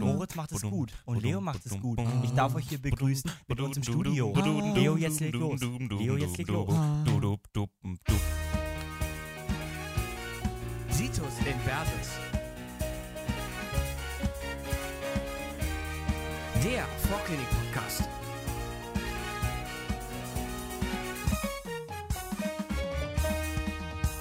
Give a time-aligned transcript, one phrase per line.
[0.00, 1.98] Moritz macht es gut und Leo macht es gut.
[2.22, 4.34] Ich darf euch hier begrüßen mit uns im Studio.
[4.74, 5.60] Leo, jetzt leg los.
[5.60, 6.74] Leo, jetzt leg los.
[10.90, 12.08] Situs in Versus.
[16.64, 18.17] Der Vorklinik-Podcast.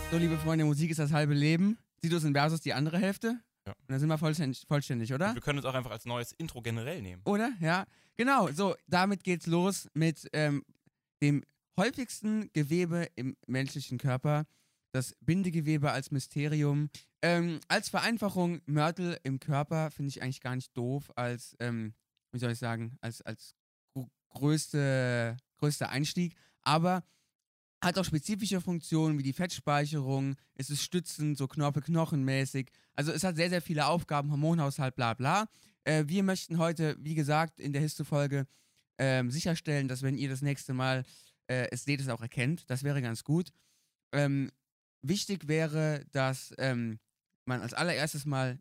[0.09, 1.77] So, liebe Freunde, Musik ist das halbe Leben.
[2.01, 3.41] Situs in Versus die andere Hälfte.
[3.65, 3.73] Ja.
[3.73, 5.33] Und dann sind wir vollständig, vollständig oder?
[5.33, 7.21] Wir können uns auch einfach als neues Intro generell nehmen.
[7.25, 7.51] Oder?
[7.59, 7.85] Ja.
[8.15, 10.63] Genau, so, damit geht's los mit ähm,
[11.21, 11.43] dem
[11.75, 14.45] häufigsten Gewebe im menschlichen Körper.
[14.93, 16.89] Das Bindegewebe als Mysterium.
[17.21, 21.93] Ähm, als Vereinfachung, Mörtel im Körper finde ich eigentlich gar nicht doof als, ähm,
[22.31, 23.57] wie soll ich sagen, als, als
[24.29, 26.37] größte, größter Einstieg.
[26.61, 27.03] Aber
[27.81, 32.69] hat auch spezifische Funktionen wie die Fettspeicherung, es ist stützend, so Knorpel-Knochenmäßig.
[32.95, 35.47] Also es hat sehr, sehr viele Aufgaben, Hormonhaushalt, bla bla.
[35.83, 38.47] Äh, wir möchten heute, wie gesagt, in der Histo-Folge
[38.97, 41.05] ähm, sicherstellen, dass wenn ihr das nächste Mal
[41.47, 42.69] äh, es seht, es auch erkennt.
[42.69, 43.51] Das wäre ganz gut.
[44.11, 44.51] Ähm,
[45.01, 46.99] wichtig wäre, dass ähm,
[47.45, 48.59] man als allererstes mal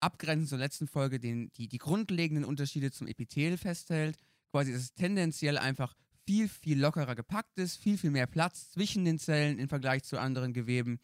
[0.00, 4.16] abgrenzend zur letzten Folge den, die, die grundlegenden Unterschiede zum Epithel festhält.
[4.52, 5.94] Quasi, dass es tendenziell einfach
[6.26, 10.18] viel, viel lockerer gepackt ist, viel, viel mehr Platz zwischen den Zellen im Vergleich zu
[10.18, 11.00] anderen Geweben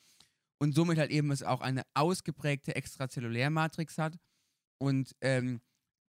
[0.59, 4.19] und somit halt eben es auch eine ausgeprägte Extrazellulärmatrix hat
[4.79, 5.61] und ähm,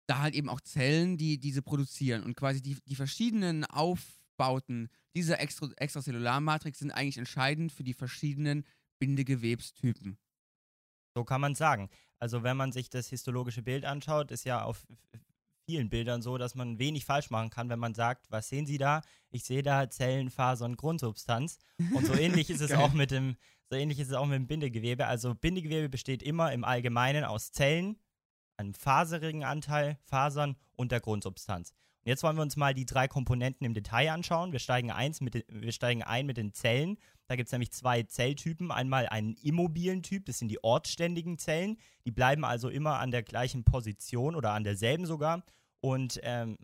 [0.07, 5.41] da halt eben auch Zellen, die diese produzieren und quasi die, die verschiedenen Aufbauten dieser
[5.41, 8.65] Extra Extrazellularmatrix sind eigentlich entscheidend für die verschiedenen
[8.99, 10.19] Bindegewebstypen.
[11.15, 11.91] So kann man sagen.
[12.19, 14.87] Also wenn man sich das histologische Bild anschaut, ist ja auf
[15.71, 18.77] vielen Bildern so, dass man wenig falsch machen kann, wenn man sagt, was sehen Sie
[18.77, 19.03] da?
[19.31, 21.59] Ich sehe da Zellen, Fasern, Grundsubstanz.
[21.95, 23.37] Und so ähnlich ist es auch mit dem,
[23.69, 25.07] so ähnlich ist es auch mit dem Bindegewebe.
[25.07, 28.01] Also Bindegewebe besteht immer im Allgemeinen aus Zellen,
[28.57, 31.71] einem faserigen Anteil, Fasern und der Grundsubstanz.
[32.03, 34.51] Und jetzt wollen wir uns mal die drei Komponenten im Detail anschauen.
[34.51, 36.99] Wir steigen, eins mit wir steigen ein mit den Zellen.
[37.29, 38.73] Da gibt es nämlich zwei Zelltypen.
[38.73, 41.77] Einmal einen immobilen Typ, das sind die ortständigen Zellen.
[42.05, 45.45] Die bleiben also immer an der gleichen Position oder an derselben sogar.
[45.81, 46.59] Und ähm,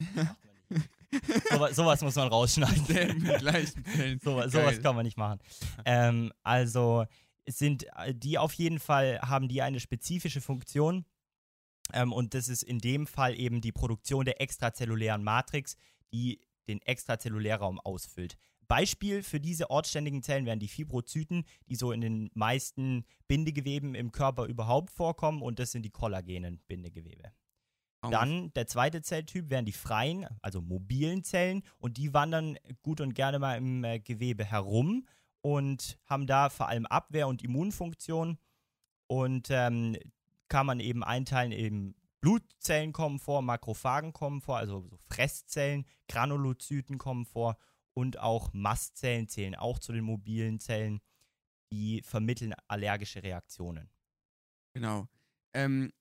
[0.14, 1.48] das macht man nicht.
[1.50, 3.30] sowas, sowas muss man rausschneiden.
[4.22, 5.40] So, sowas kann man nicht machen.
[5.84, 7.04] ähm, also
[7.44, 11.04] es sind äh, die auf jeden Fall haben die eine spezifische Funktion.
[11.92, 15.76] Ähm, und das ist in dem Fall eben die Produktion der extrazellulären Matrix,
[16.12, 18.38] die den Extrazellulärraum ausfüllt.
[18.66, 24.12] Beispiel für diese ortständigen Zellen wären die Fibrozyten, die so in den meisten Bindegeweben im
[24.12, 27.32] Körper überhaupt vorkommen und das sind die kollagenen Bindegewebe.
[28.10, 33.14] Dann der zweite Zelltyp wären die freien, also mobilen Zellen und die wandern gut und
[33.14, 35.06] gerne mal im äh, Gewebe herum
[35.40, 38.38] und haben da vor allem Abwehr- und Immunfunktion
[39.06, 39.96] und ähm,
[40.48, 46.96] kann man eben einteilen, eben Blutzellen kommen vor, Makrophagen kommen vor, also so Fresszellen, Granulozyten
[46.96, 47.58] kommen vor
[47.92, 51.00] und auch Mastzellen zählen auch zu den mobilen Zellen,
[51.70, 53.90] die vermitteln allergische Reaktionen.
[54.72, 55.06] Genau.
[55.52, 55.92] Ähm,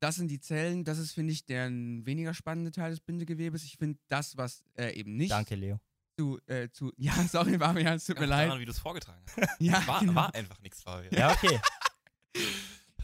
[0.00, 3.64] das sind die Zellen, das ist, finde ich, der weniger spannende Teil des Bindegewebes.
[3.64, 5.80] Ich finde das, was äh, eben nicht Danke, Leo.
[6.18, 6.92] zu, äh, zu.
[6.98, 8.48] Ja, sorry, Fabian, es tut mir Ganz leid.
[8.48, 9.48] daran, wie du es vorgetragen hast.
[9.60, 10.14] Ja, War, genau.
[10.14, 11.12] war einfach nichts, Fabian.
[11.14, 11.60] Ja, okay.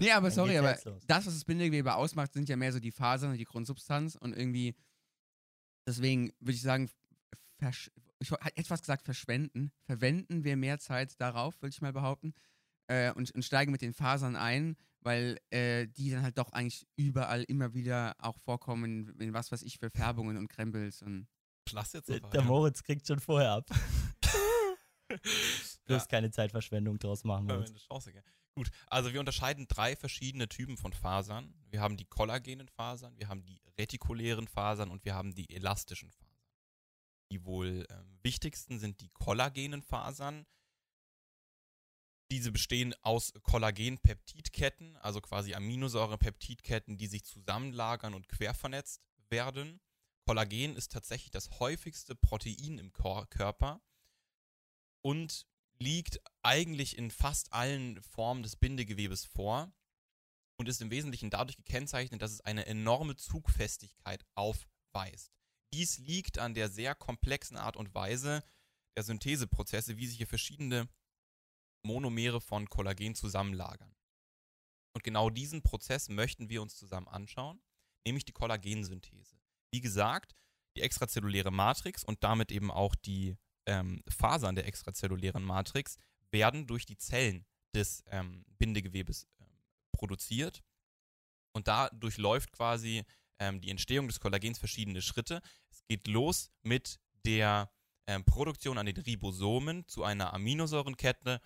[0.01, 0.73] Nee, aber Dann sorry, aber
[1.07, 4.37] das, was das Bindegewebe ausmacht, sind ja mehr so die Fasern und die Grundsubstanz und
[4.37, 4.75] irgendwie,
[5.87, 6.91] deswegen würde ich sagen,
[8.19, 12.35] ich hätte fast gesagt verschwenden, verwenden wir mehr Zeit darauf, würde ich mal behaupten,
[12.89, 16.87] äh, und, und steigen mit den Fasern ein, weil äh, die dann halt doch eigentlich
[16.97, 21.27] überall immer wieder auch vorkommen, in, in was weiß ich für Färbungen und Krempels und
[21.73, 23.71] Lass jetzt Der, so der Moritz kriegt schon vorher ab.
[25.09, 25.97] Du Ja.
[25.97, 27.71] wirst keine Zeitverschwendung draus machen, Ja, Moritz.
[27.71, 28.25] eine Chance, gell?
[28.57, 31.53] Gut, also wir unterscheiden drei verschiedene Typen von Fasern.
[31.71, 36.11] Wir haben die kollagenen Fasern, wir haben die retikulären Fasern und wir haben die elastischen
[36.11, 36.39] Fasern.
[37.33, 40.47] Die wohl ähm, wichtigsten sind die kollagenen Fasern.
[42.31, 49.81] Diese bestehen aus Kollagen-Peptidketten, also quasi Aminosäure-Peptidketten, die sich zusammenlagern und quervernetzt werden.
[50.27, 53.83] Kollagen ist tatsächlich das häufigste Protein im Körper
[55.03, 55.47] und
[55.79, 59.73] liegt eigentlich in fast allen Formen des Bindegewebes vor
[60.57, 65.33] und ist im Wesentlichen dadurch gekennzeichnet, dass es eine enorme Zugfestigkeit aufweist.
[65.73, 68.43] Dies liegt an der sehr komplexen Art und Weise
[68.97, 70.89] der Syntheseprozesse, wie sich hier verschiedene
[71.85, 73.95] Monomere von Kollagen zusammenlagern.
[74.95, 77.61] Und genau diesen Prozess möchten wir uns zusammen anschauen,
[78.07, 79.39] nämlich die Kollagensynthese.
[79.73, 80.35] Wie gesagt,
[80.77, 83.37] die extrazelluläre Matrix und damit eben auch die
[83.67, 85.99] ähm, Fasern der extrazellulären Matrix
[86.31, 89.59] werden durch die Zellen des ähm, Bindegewebes ähm,
[89.93, 90.63] produziert.
[91.53, 93.05] Und da durchläuft quasi
[93.39, 95.41] ähm, die Entstehung des Kollagens verschiedene Schritte.
[95.71, 97.71] Es geht los mit der
[98.07, 101.41] ähm, Produktion an den Ribosomen zu einer Aminosäurenkette,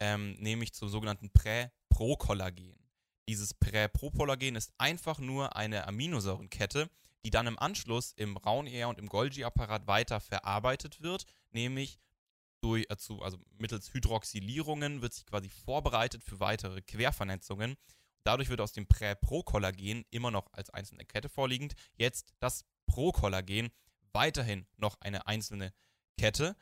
[0.00, 2.74] ähm, nämlich zum sogenannten Prä-Pro-Kollagen.
[3.28, 6.90] Dieses Prä-Pro-Kollagen ist einfach nur eine Aminosäurenkette,
[7.24, 11.98] die dann im Anschluss im Raun-ER und im Golgi-Apparat weiter verarbeitet wird, nämlich
[12.60, 17.76] durch, also, also mittels Hydroxylierungen wird sich quasi vorbereitet für weitere Quervernetzungen.
[18.24, 23.70] Dadurch wird aus dem Prä-Pro-Kollagen immer noch als einzelne Kette vorliegend jetzt das Pro-Kollagen
[24.12, 25.74] weiterhin noch eine einzelne
[26.16, 26.56] Kette,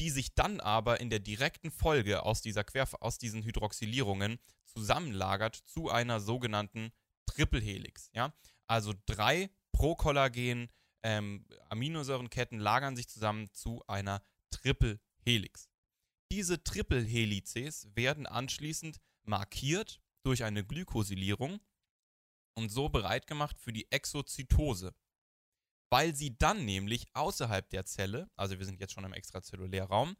[0.00, 5.56] die sich dann aber in der direkten Folge aus, dieser Quer aus diesen Hydroxylierungen zusammenlagert
[5.66, 6.92] zu einer sogenannten
[7.26, 8.10] Triple-Helix.
[8.12, 8.34] Ja?
[8.66, 10.68] Also drei Pro-Kollagen
[11.02, 15.68] ähm, Aminosäurenketten lagern sich zusammen zu einer Triple-Helix.
[16.32, 21.60] Diese Triple-Helices werden anschließend markiert durch eine Glykosylierung
[22.54, 24.94] und so bereit gemacht für die Exozytose.
[25.94, 30.16] Weil sie dann nämlich außerhalb der Zelle, also wir sind jetzt schon im Extrazellulärraum,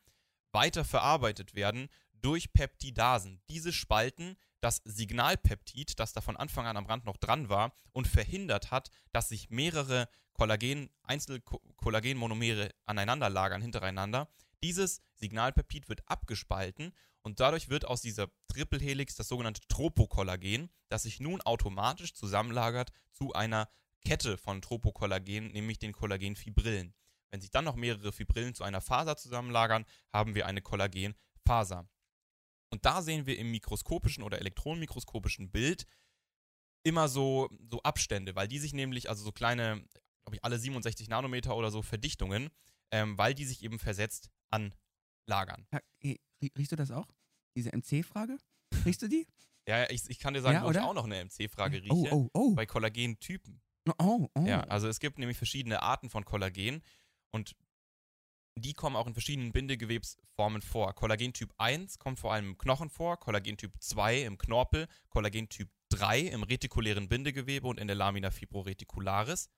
[0.53, 3.43] weiter verarbeitet werden durch Peptidasen.
[3.49, 8.06] Diese spalten das Signalpeptid, das da von Anfang an am Rand noch dran war und
[8.06, 14.29] verhindert hat, dass sich mehrere Kollagen, Einzelkollagenmonomere aneinander lagern, hintereinander.
[14.62, 21.19] Dieses Signalpeptid wird abgespalten und dadurch wird aus dieser Triple-Helix das sogenannte Tropokollagen, das sich
[21.19, 23.69] nun automatisch zusammenlagert zu einer
[24.05, 26.95] Kette von Tropokollagen, nämlich den Kollagenfibrillen.
[27.31, 31.89] Wenn sich dann noch mehrere Fibrillen zu einer Faser zusammenlagern, haben wir eine Kollagenfaser.
[32.71, 35.87] Und da sehen wir im mikroskopischen oder elektronenmikroskopischen Bild
[36.85, 39.85] immer so, so Abstände, weil die sich nämlich, also so kleine,
[40.25, 42.51] glaube ich, alle 67 Nanometer oder so Verdichtungen,
[42.91, 45.67] ähm, weil die sich eben versetzt anlagern.
[46.03, 47.09] Riechst du das auch?
[47.56, 48.39] Diese MC-Frage?
[48.85, 49.27] Riechst du die?
[49.67, 51.93] Ja, ich, ich kann dir sagen, Ja, wo ich auch noch eine MC-Frage rieche.
[51.93, 52.55] Oh, oh, oh.
[52.55, 53.62] Bei Kollagentypen.
[53.98, 54.44] Oh, oh.
[54.46, 56.82] Ja, also es gibt nämlich verschiedene Arten von Kollagen
[57.32, 57.54] und
[58.56, 60.94] die kommen auch in verschiedenen Bindegewebsformen vor.
[60.94, 66.44] Kollagentyp 1 kommt vor allem im Knochen vor, Kollagentyp 2 im Knorpel, Kollagentyp 3 im
[66.44, 69.50] retikulären Bindegewebe und in der Lamina fibroreticularis.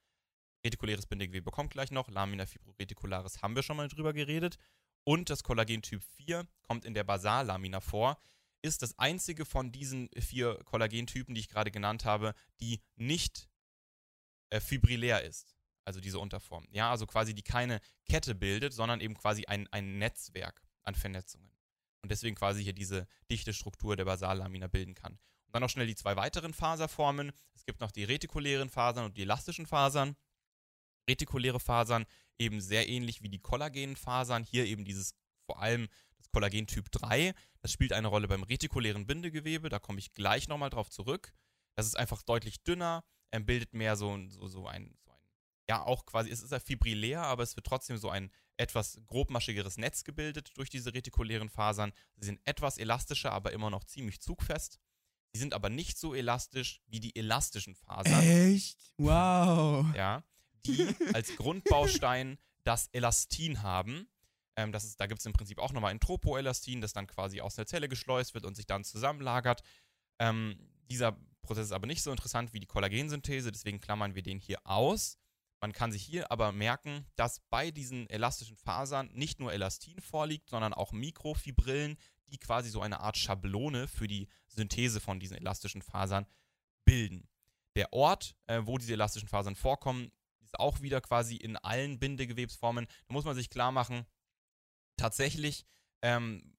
[0.65, 4.57] Retikuläres Bindegewebe kommt gleich noch, Lamina fibroreticularis haben wir schon mal drüber geredet.
[5.05, 8.19] Und das Kollagentyp 4 kommt in der Basallamina vor,
[8.63, 13.49] ist das einzige von diesen vier Kollagentypen, die ich gerade genannt habe, die nicht
[14.51, 15.57] äh, fibrillär ist.
[15.85, 16.67] Also diese Unterform.
[16.71, 21.51] Ja, also quasi die keine Kette bildet, sondern eben quasi ein, ein Netzwerk an Vernetzungen.
[22.03, 25.13] Und deswegen quasi hier diese dichte Struktur der Basallamina bilden kann.
[25.13, 27.33] Und dann noch schnell die zwei weiteren Faserformen.
[27.55, 30.17] Es gibt noch die retikulären Fasern und die elastischen Fasern.
[31.09, 32.05] Retikuläre Fasern
[32.39, 34.45] eben sehr ähnlich wie die kollagenen Fasern.
[34.45, 35.15] Hier eben dieses
[35.47, 35.89] vor allem
[36.19, 37.33] das Kollagentyp 3.
[37.61, 39.69] Das spielt eine Rolle beim retikulären Bindegewebe.
[39.69, 41.33] Da komme ich gleich nochmal drauf zurück.
[41.77, 43.05] Das ist einfach deutlich dünner,
[43.37, 45.21] ähm, bildet mehr so, so, so, ein, so ein,
[45.69, 49.77] ja auch quasi, es ist ja fibrillär, aber es wird trotzdem so ein etwas grobmaschigeres
[49.77, 51.93] Netz gebildet durch diese retikulären Fasern.
[52.17, 54.81] Sie sind etwas elastischer, aber immer noch ziemlich zugfest.
[55.33, 58.23] Sie sind aber nicht so elastisch wie die elastischen Fasern.
[58.23, 58.79] Echt?
[58.99, 59.95] Wow.
[59.95, 60.25] Ja,
[60.65, 64.09] die als Grundbaustein das Elastin haben.
[64.57, 67.43] Ähm, das ist, da gibt es im Prinzip auch nochmal ein Tropoelastin, das dann quasi
[67.43, 69.63] aus der Zelle geschleust wird und sich dann zusammenlagert.
[70.19, 74.39] Ähm, dieser Prozess ist aber nicht so interessant wie die Kollagensynthese, deswegen klammern wir den
[74.39, 75.19] hier aus.
[75.61, 80.51] Man kann sich hier aber merken, dass bei diesen elastischen Fasern nicht nur Elastin vorliegt,
[80.51, 81.97] sondern auch Mikrofibrillen,
[82.29, 86.27] die quasi so eine Art Schablone für die Synthese von diesen elastischen Fasern
[86.85, 87.29] bilden.
[87.75, 90.11] Der Ort, äh, wo diese elastischen Fasern vorkommen,
[90.43, 92.87] ist auch wieder quasi in allen Bindegewebsformen.
[93.07, 94.07] Da muss man sich klar machen,
[94.97, 95.65] tatsächlich
[96.03, 96.56] ähm,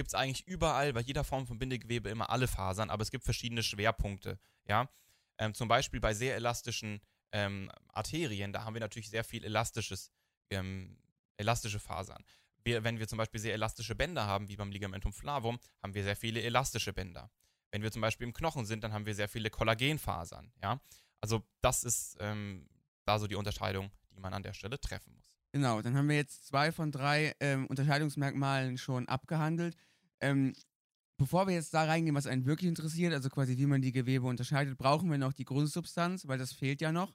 [0.00, 3.22] gibt es eigentlich überall bei jeder Form von Bindegewebe immer alle Fasern, aber es gibt
[3.22, 4.38] verschiedene Schwerpunkte.
[4.66, 4.88] Ja?
[5.36, 7.02] Ähm, zum Beispiel bei sehr elastischen
[7.32, 10.10] ähm, Arterien, da haben wir natürlich sehr viel elastisches,
[10.48, 10.96] ähm,
[11.36, 12.24] elastische Fasern.
[12.64, 16.02] Wir, wenn wir zum Beispiel sehr elastische Bänder haben, wie beim Ligamentum flavum, haben wir
[16.02, 17.30] sehr viele elastische Bänder.
[17.70, 20.50] Wenn wir zum Beispiel im Knochen sind, dann haben wir sehr viele Kollagenfasern.
[20.62, 20.80] Ja?
[21.20, 22.66] Also das ist ähm,
[23.04, 25.30] da so die Unterscheidung, die man an der Stelle treffen muss.
[25.52, 29.76] Genau, dann haben wir jetzt zwei von drei ähm, Unterscheidungsmerkmalen schon abgehandelt.
[30.20, 30.54] Ähm,
[31.16, 34.26] bevor wir jetzt da reingehen, was einen wirklich interessiert, also quasi wie man die Gewebe
[34.26, 37.14] unterscheidet, brauchen wir noch die Grundsubstanz, weil das fehlt ja noch.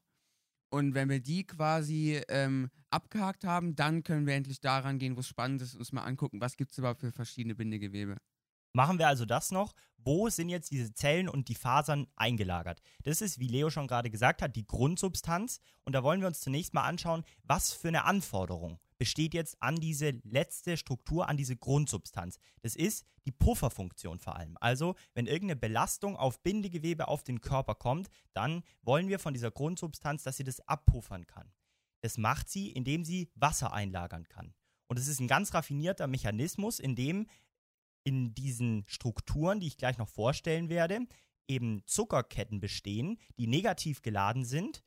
[0.70, 5.22] Und wenn wir die quasi ähm, abgehakt haben, dann können wir endlich daran gehen, wo
[5.22, 8.18] es spannend ist, uns mal angucken, was gibt es überhaupt für verschiedene Bindegewebe.
[8.74, 9.74] Machen wir also das noch.
[9.98, 12.82] Wo sind jetzt diese Zellen und die Fasern eingelagert?
[13.04, 15.62] Das ist, wie Leo schon gerade gesagt hat, die Grundsubstanz.
[15.86, 19.76] Und da wollen wir uns zunächst mal anschauen, was für eine Anforderung besteht jetzt an
[19.76, 22.38] diese letzte Struktur, an diese Grundsubstanz.
[22.62, 24.58] Das ist die Pufferfunktion vor allem.
[24.62, 29.52] Also, wenn irgendeine Belastung auf Bindegewebe auf den Körper kommt, dann wollen wir von dieser
[29.52, 31.52] Grundsubstanz, dass sie das abpuffern kann.
[32.02, 34.54] Das macht sie, indem sie Wasser einlagern kann.
[34.88, 37.28] Und es ist ein ganz raffinierter Mechanismus, in dem
[38.04, 41.08] in diesen Strukturen, die ich gleich noch vorstellen werde,
[41.48, 44.84] eben Zuckerketten bestehen, die negativ geladen sind.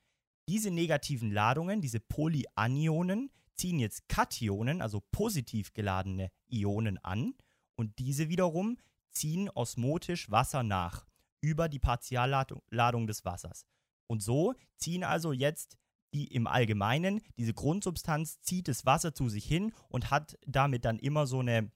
[0.49, 7.35] Diese negativen Ladungen, diese Polyanionen, ziehen jetzt Kationen, also positiv geladene Ionen an
[7.77, 8.79] und diese wiederum
[9.11, 11.07] ziehen osmotisch Wasser nach
[11.41, 13.67] über die Partialladung des Wassers.
[14.07, 15.77] Und so ziehen also jetzt
[16.15, 20.99] die im Allgemeinen, diese Grundsubstanz zieht das Wasser zu sich hin und hat damit dann
[20.99, 21.71] immer so eine,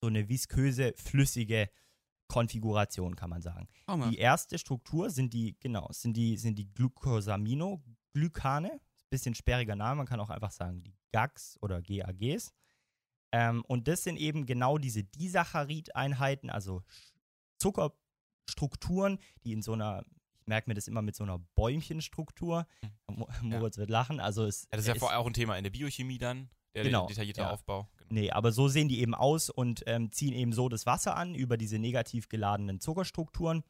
[0.00, 1.68] so eine visköse, flüssige
[2.28, 3.68] Konfiguration, kann man sagen.
[3.86, 4.10] Mal.
[4.10, 8.80] Die erste Struktur sind die, genau, sind die, sind die Glucosaminoglykane.
[9.10, 12.52] Bisschen sperriger Name, man kann auch einfach sagen die GAGs oder GAGs.
[13.32, 16.82] Ähm, und das sind eben genau diese Disaccharid-Einheiten, also
[17.58, 20.04] Zuckerstrukturen, die in so einer,
[20.40, 22.66] ich merke mir das immer mit so einer Bäumchenstruktur.
[23.06, 24.20] Mo- Moritz wird lachen.
[24.20, 26.84] Also es, Ja, das ist ja vorher auch ein Thema in der Biochemie dann, der
[26.84, 27.50] Genau, detaillierte ja.
[27.50, 27.88] Aufbau.
[27.98, 28.12] Genau.
[28.12, 31.34] Nee, aber so sehen die eben aus und ähm, ziehen eben so das Wasser an
[31.34, 33.62] über diese negativ geladenen Zuckerstrukturen.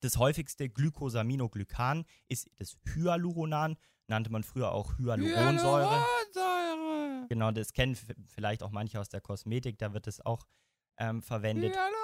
[0.00, 3.76] Das häufigste Glycosaminoglykan ist das Hyaluronan,
[4.08, 6.04] nannte man früher auch Hyaluronsäure.
[6.34, 7.26] Hyaluronsäure.
[7.28, 7.96] Genau, das kennen
[8.34, 10.46] vielleicht auch manche aus der Kosmetik, da wird es auch
[10.98, 11.74] ähm, verwendet.
[11.74, 11.98] Hyaluronsäure.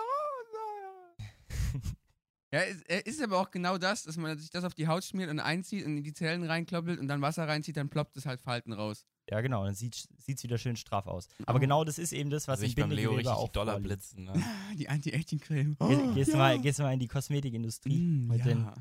[2.53, 5.03] Ja, es es ist aber auch genau das, dass man sich das auf die Haut
[5.03, 8.27] schmiert und einzieht und in die Zellen reinkloppelt und dann Wasser reinzieht, dann ploppt es
[8.27, 9.05] halt Falten raus.
[9.29, 11.27] Ja, genau, dann sieht es wieder schön straff aus.
[11.47, 11.61] Aber Oh.
[11.61, 13.89] genau das ist eben das, was Also ich beim Leo richtig auch die Dollar vorliegt.
[13.89, 14.25] blitzen.
[14.25, 14.35] Ne?
[14.79, 15.77] Die Anti-Aging-Creme.
[15.81, 16.39] Ge gehst, du ja.
[16.39, 18.75] mal, gehst mal in die Kosmetikindustrie Mm, mit den ja.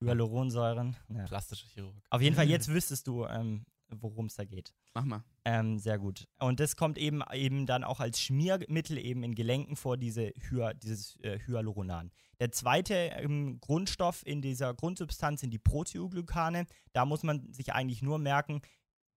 [0.00, 0.96] Hyaluronsäuren.
[1.08, 1.24] Ja.
[1.24, 1.96] Plastischer Chirurg.
[2.10, 4.74] Auf jeden Fall, jetzt wüsstest du, ähm, worum es da geht.
[4.94, 5.24] Mach mal.
[5.44, 6.26] Ähm, sehr gut.
[6.38, 10.72] Und das kommt eben eben dann auch als Schmiermittel eben in Gelenken vor, diese Hy
[10.82, 12.10] dieses äh, Hyaluronan.
[12.40, 16.66] Der zweite ähm, Grundstoff in dieser Grundsubstanz sind die Proteoglykane.
[16.92, 18.60] Da muss man sich eigentlich nur merken,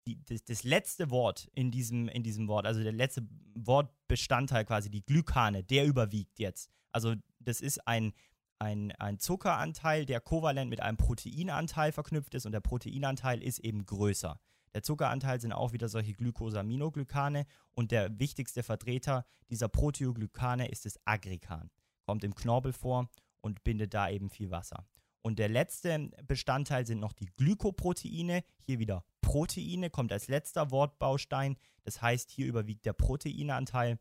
[0.06, 4.90] die, das, das letzte Wort in diesem, in diesem Wort, also der letzte Wortbestandteil quasi,
[4.90, 6.70] die Glykane, der überwiegt jetzt.
[6.92, 8.12] Also das ist ein,
[8.58, 13.84] ein, ein Zuckeranteil, der kovalent mit einem Proteinanteil verknüpft ist und der Proteinanteil ist eben
[13.84, 14.40] größer.
[14.74, 20.98] Der Zuckeranteil sind auch wieder solche Glycosaminoglycane und der wichtigste Vertreter dieser Proteoglykane ist das
[21.04, 21.70] Aggregan.
[22.04, 23.08] Kommt im Knorpel vor
[23.40, 24.86] und bindet da eben viel Wasser.
[25.22, 28.44] Und der letzte Bestandteil sind noch die Glykoproteine.
[28.62, 31.56] Hier wieder Proteine, kommt als letzter Wortbaustein.
[31.82, 33.98] Das heißt, hier überwiegt der Proteinanteil.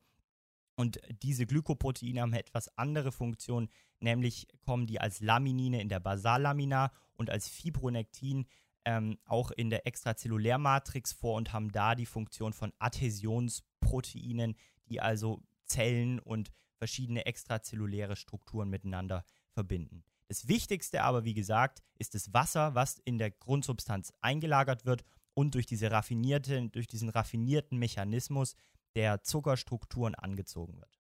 [0.76, 6.00] Und diese Glykoproteine haben eine etwas andere Funktion, nämlich kommen die als Laminine in der
[6.00, 8.46] Basallamina und als Fibronektin
[8.84, 14.56] ähm, auch in der Extrazellulärmatrix vor und haben da die Funktion von Adhäsionsproteinen,
[14.90, 20.04] die also Zellen und verschiedene extrazelluläre Strukturen miteinander verbinden.
[20.28, 25.04] Das Wichtigste aber, wie gesagt, ist das Wasser, was in der Grundsubstanz eingelagert wird
[25.34, 28.56] und durch, diese raffinierte, durch diesen raffinierten Mechanismus
[28.96, 31.00] der Zuckerstrukturen angezogen wird.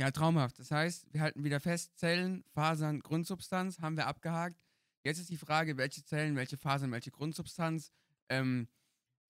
[0.00, 0.58] Ja, traumhaft.
[0.58, 4.56] Das heißt, wir halten wieder fest, Zellen, Fasern, Grundsubstanz haben wir abgehakt.
[5.04, 7.90] Jetzt ist die Frage, welche Zellen, welche Fasern, welche Grundsubstanz
[8.28, 8.68] ähm,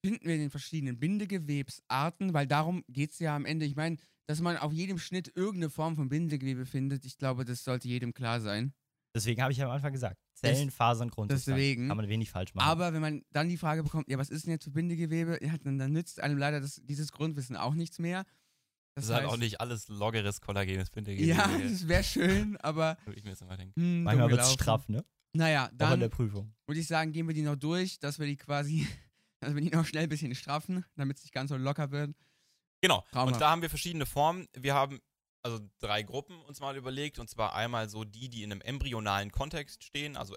[0.05, 3.67] finden wir in den verschiedenen Bindegewebsarten, weil darum geht es ja am Ende.
[3.67, 3.97] Ich meine,
[4.27, 8.13] dass man auf jedem Schnitt irgendeine Form von Bindegewebe findet, ich glaube, das sollte jedem
[8.13, 8.75] klar sein.
[9.15, 11.57] Deswegen habe ich am Anfang gesagt, Zellen, Fasern, Grundsubstanz.
[11.57, 11.89] deswegen.
[11.89, 12.69] Kann man wenig falsch machen.
[12.69, 15.39] Aber wenn man dann die Frage bekommt, ja, was ist denn jetzt für Bindegewebe?
[15.45, 18.25] Ja, dann, dann nützt einem leider das, dieses Grundwissen auch nichts mehr.
[18.95, 21.29] Das, ist halt auch nicht alles loggeres kollagenes Bindegewebe.
[21.29, 23.81] Ja, das wäre schön, aber Würde ich mir jetzt immer denken.
[23.81, 25.05] hm, Manchmal wird es straff, ne?
[25.33, 26.55] Naja, Auch in dann der Prüfung.
[26.67, 28.87] würde ich sagen, gehen wir die noch durch, dass wir die quasi,
[29.41, 32.15] dass wir die noch schnell ein bisschen straffen, damit es nicht ganz so locker wird.
[32.81, 33.05] Genau.
[33.11, 33.35] Traumhaft.
[33.35, 34.47] Und da haben wir verschiedene Formen.
[34.57, 35.01] Wir haben
[35.43, 37.19] also drei Gruppen uns mal überlegt.
[37.19, 40.37] Und zwar einmal so die, die in einem embryonalen Kontext stehen, also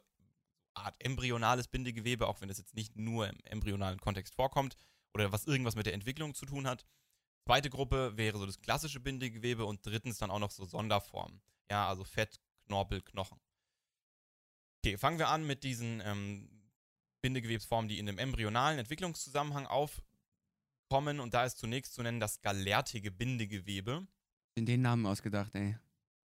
[0.74, 4.76] Art embryonales Bindegewebe, auch wenn es jetzt nicht nur im embryonalen Kontext vorkommt
[5.14, 6.86] oder was irgendwas mit der Entwicklung zu tun hat.
[7.46, 11.42] Zweite Gruppe wäre so das klassische Bindegewebe und drittens dann auch noch so Sonderformen.
[11.70, 13.40] Ja, also Fett, Knorpel, Knochen.
[14.84, 16.50] Okay, fangen wir an mit diesen ähm,
[17.22, 21.20] Bindegewebsformen, die in dem embryonalen Entwicklungszusammenhang aufkommen.
[21.20, 24.08] Und da ist zunächst zu nennen das galertige Bindegewebe.
[24.56, 25.78] In den Namen ausgedacht, ey.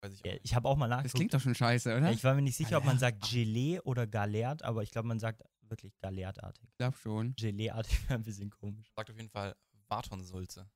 [0.03, 1.15] Weiß ich ich habe auch mal Das nachgeguckt.
[1.17, 2.07] klingt doch schon scheiße, oder?
[2.07, 5.09] Ja, ich war mir nicht sicher, ob man sagt Gelee oder Galert, aber ich glaube,
[5.09, 6.65] man sagt wirklich Galertartig.
[6.69, 7.35] Ich glaube schon.
[7.37, 8.89] Geleeartig wäre ein bisschen komisch.
[8.97, 9.55] Sagt auf jeden Fall
[9.89, 10.69] Wartonsulze.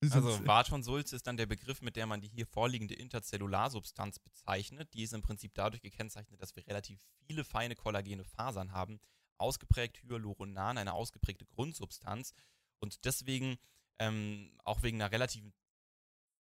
[0.00, 4.18] Das Also ist- Wartonsulze ist dann der Begriff, mit der man die hier vorliegende Interzellarsubstanz
[4.18, 4.92] bezeichnet.
[4.92, 8.98] Die ist im Prinzip dadurch gekennzeichnet, dass wir relativ viele feine kollagene Fasern haben,
[9.38, 12.34] ausgeprägt Hyaluronan, eine ausgeprägte Grundsubstanz.
[12.78, 13.56] und deswegen,
[13.98, 15.54] ähm, auch wegen einer relativen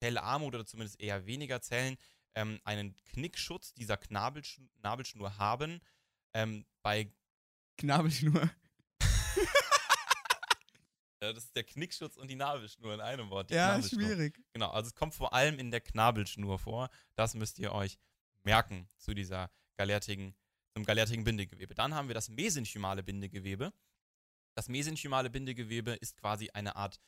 [0.02, 1.96] Zellarmut oder zumindest eher weniger Zellen,
[2.34, 5.80] ähm, einen Knickschutz dieser Knabelsch Nabelschnur haben.
[6.34, 7.12] Ähm, bei
[7.78, 8.50] Knabelschnur.
[11.22, 13.52] Ja, das ist der Knickschutz und die Nabelschnur in einem Wort.
[13.52, 14.40] Ja, schwierig.
[14.52, 16.90] Genau, also es kommt vor allem in der Knabelschnur vor.
[17.14, 17.96] Das müsst ihr euch
[18.42, 20.34] merken zu dieser galertigen,
[20.74, 21.76] zum galertigen Bindegewebe.
[21.76, 23.72] Dann haben wir das mesenchymale Bindegewebe.
[24.56, 27.00] Das mesenchymale Bindegewebe ist quasi eine Art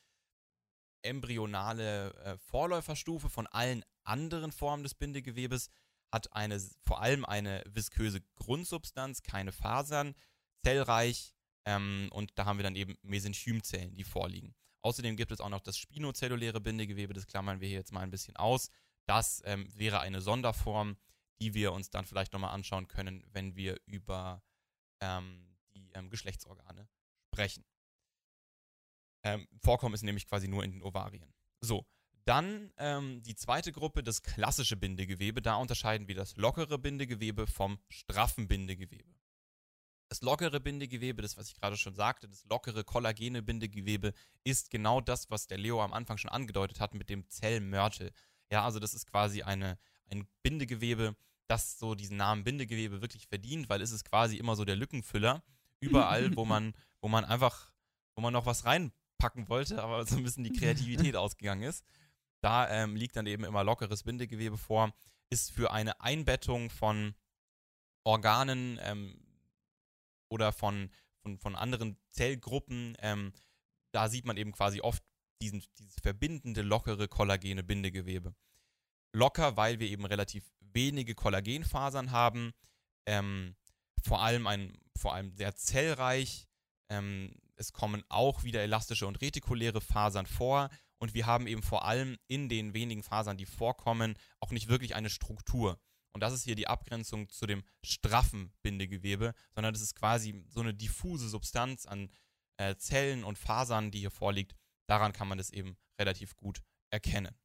[1.05, 5.71] embryonale äh, Vorläuferstufe von allen anderen Formen des Bindegewebes,
[6.13, 10.15] hat eine, vor allem eine visköse Grundsubstanz, keine Fasern,
[10.65, 11.35] zellreich
[11.67, 14.55] ähm, und da haben wir dann eben Mesenchymzellen, die vorliegen.
[14.83, 18.11] Außerdem gibt es auch noch das spinozelluläre Bindegewebe, das klammern wir hier jetzt mal ein
[18.11, 18.69] bisschen aus.
[19.07, 20.97] Das ähm, wäre eine Sonderform,
[21.41, 24.43] die wir uns dann vielleicht nochmal anschauen können, wenn wir über
[25.01, 26.89] ähm, die ähm, Geschlechtsorgane
[27.33, 27.65] sprechen.
[29.25, 31.33] Ähm, Vorkommen ist nämlich quasi nur in den Ovarien.
[31.61, 31.87] So,
[32.25, 35.43] dann ähm, die zweite Gruppe, das klassische Bindegewebe.
[35.43, 39.15] Da unterscheiden wir das lockere Bindegewebe vom straffen Bindegewebe.
[40.09, 44.13] Das lockere Bindegewebe, das, was ich gerade schon sagte, das lockere kollagene Bindegewebe,
[44.45, 48.13] ist genau das, was der Leo am Anfang schon angedeutet hat mit dem Zellmörtel.
[48.51, 49.79] Ja, also das ist quasi eine,
[50.11, 51.17] ein Bindegewebe,
[51.47, 55.43] das so diesen Namen Bindegewebe wirklich verdient, weil es ist quasi immer so der Lückenfüller.
[55.81, 57.73] Überall, wo man, wo man einfach,
[58.15, 58.65] wo man noch was
[59.25, 61.85] reinpacken wollte, aber so ein bisschen die Kreativität ausgegangen ist.
[62.41, 64.93] Da ähm, liegt dann eben immer lockeres Bindegewebe vor,
[65.31, 67.15] ist für eine Einbettung von
[68.05, 69.19] Organen ähm,
[70.29, 70.91] oder von,
[71.23, 73.33] von, von anderen Zellgruppen, ähm,
[73.93, 75.03] da sieht man eben quasi oft
[75.41, 78.35] diesen, dieses verbindende, lockere, kollagene Bindegewebe.
[79.13, 82.53] Locker, weil wir eben relativ wenige Kollagenfasern haben,
[83.07, 83.55] ähm,
[84.03, 86.49] vor allem ein, vor allem sehr zellreich.
[86.91, 91.85] Ähm, es kommen auch wieder elastische und retikuläre Fasern vor und wir haben eben vor
[91.85, 95.79] allem in den wenigen Fasern, die vorkommen, auch nicht wirklich eine Struktur.
[96.13, 100.61] Und das ist hier die Abgrenzung zu dem straffen Bindegewebe, sondern das ist quasi so
[100.61, 102.11] eine diffuse Substanz an
[102.57, 104.55] äh, Zellen und Fasern, die hier vorliegt.
[104.87, 107.37] Daran kann man das eben relativ gut erkennen.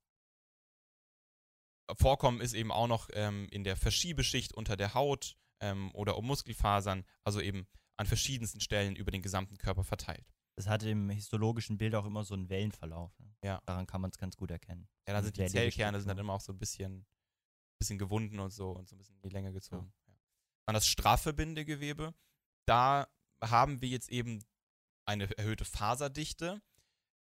[1.98, 6.28] Vorkommen ist eben auch noch ähm, in der Verschiebeschicht unter der Haut ähm, oder um
[6.28, 7.67] Muskelfasern, also eben
[8.00, 10.32] an verschiedensten Stellen über den gesamten Körper verteilt.
[10.56, 13.12] Das hat im histologischen Bild auch immer so einen Wellenverlauf.
[13.20, 13.36] Ne?
[13.44, 13.62] Ja.
[13.66, 14.88] Daran kann man es ganz gut erkennen.
[15.06, 16.22] Ja, dann sind die Zellkerne sind dann Struktur.
[16.22, 17.06] immer auch so ein bisschen,
[17.78, 19.92] bisschen gewunden und so und so ein bisschen in die Länge gezogen.
[20.08, 20.14] Ja.
[20.66, 22.14] Dann das straffe Bindegewebe.
[22.66, 23.10] Da
[23.42, 24.46] haben wir jetzt eben
[25.06, 26.62] eine erhöhte Faserdichte.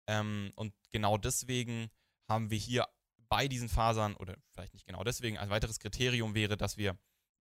[0.06, 1.90] Ähm, und genau deswegen
[2.28, 2.86] haben wir hier
[3.28, 6.96] bei diesen Fasern, oder vielleicht nicht genau deswegen, ein weiteres Kriterium wäre, dass wir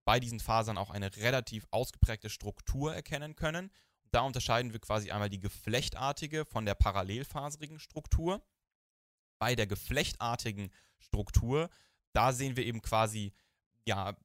[0.06, 3.72] bei diesen Fasern auch eine relativ ausgeprägte Struktur erkennen können.
[4.12, 8.44] Da unterscheiden wir quasi einmal die geflechtartige von der parallelfaserigen Struktur.
[9.40, 11.70] Bei der geflechtartigen Struktur,
[12.14, 13.34] da sehen wir eben quasi,
[13.88, 14.16] ja,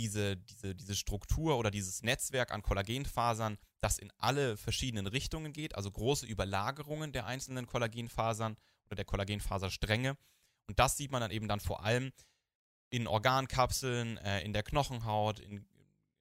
[0.00, 5.74] diese, diese, diese Struktur oder dieses Netzwerk an Kollagenfasern, das in alle verschiedenen Richtungen geht,
[5.74, 10.16] also große Überlagerungen der einzelnen Kollagenfasern oder der Kollagenfaserstränge.
[10.66, 12.12] Und das sieht man dann eben dann vor allem
[12.90, 15.64] in Organkapseln, äh, in der Knochenhaut, in,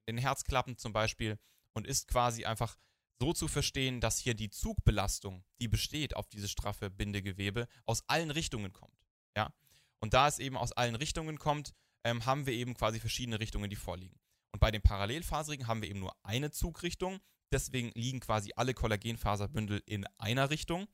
[0.06, 1.38] in den Herzklappen zum Beispiel
[1.74, 2.78] und ist quasi einfach
[3.20, 8.32] so zu verstehen, dass hier die Zugbelastung, die besteht auf dieses straffe Bindegewebe, aus allen
[8.32, 8.98] Richtungen kommt.
[9.36, 9.54] Ja?
[10.00, 11.74] Und da es eben aus allen Richtungen kommt,
[12.06, 14.18] ähm, haben wir eben quasi verschiedene Richtungen, die vorliegen.
[14.52, 17.20] Und bei den Parallelfaserigen haben wir eben nur eine Zugrichtung,
[17.52, 20.88] deswegen liegen quasi alle Kollagenfaserbündel in einer Richtung.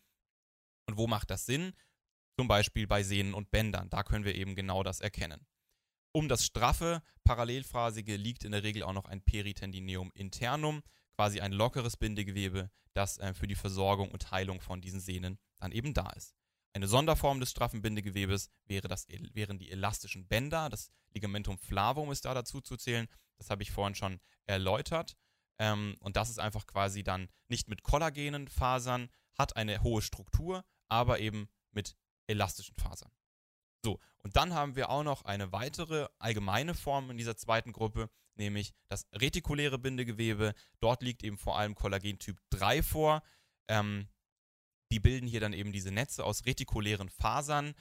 [0.88, 1.74] Und wo macht das Sinn?
[2.38, 5.46] Zum Beispiel bei Sehnen und Bändern, da können wir eben genau das erkennen.
[6.15, 10.82] Um das straffe, parallelphasige liegt in der Regel auch noch ein Peritendineum internum,
[11.13, 15.73] quasi ein lockeres Bindegewebe, das äh, für die Versorgung und Heilung von diesen Sehnen dann
[15.73, 16.34] eben da ist.
[16.71, 20.69] Eine Sonderform des straffen Bindegewebes wäre das, wären die elastischen Bänder.
[20.69, 23.10] Das Ligamentum flavum ist da dazu zu zählen.
[23.38, 25.17] Das habe ich vorhin schon erläutert.
[25.60, 30.63] Ähm, und das ist einfach quasi dann nicht mit kollagenen Fasern, hat eine hohe Struktur,
[30.88, 31.97] aber eben mit
[32.28, 33.12] elastischen Fasern.
[33.86, 38.10] So, und dann haben wir auch noch eine weitere allgemeine Form in dieser zweiten Gruppe,
[38.34, 40.56] nämlich das retikuläre Bindegewebe.
[40.80, 43.21] Dort liegt eben vor allem Kollagentyp 3 vor.
[43.67, 44.08] Ähm,
[44.91, 47.76] die bilden hier dann eben diese Netze aus retikulären Fasern.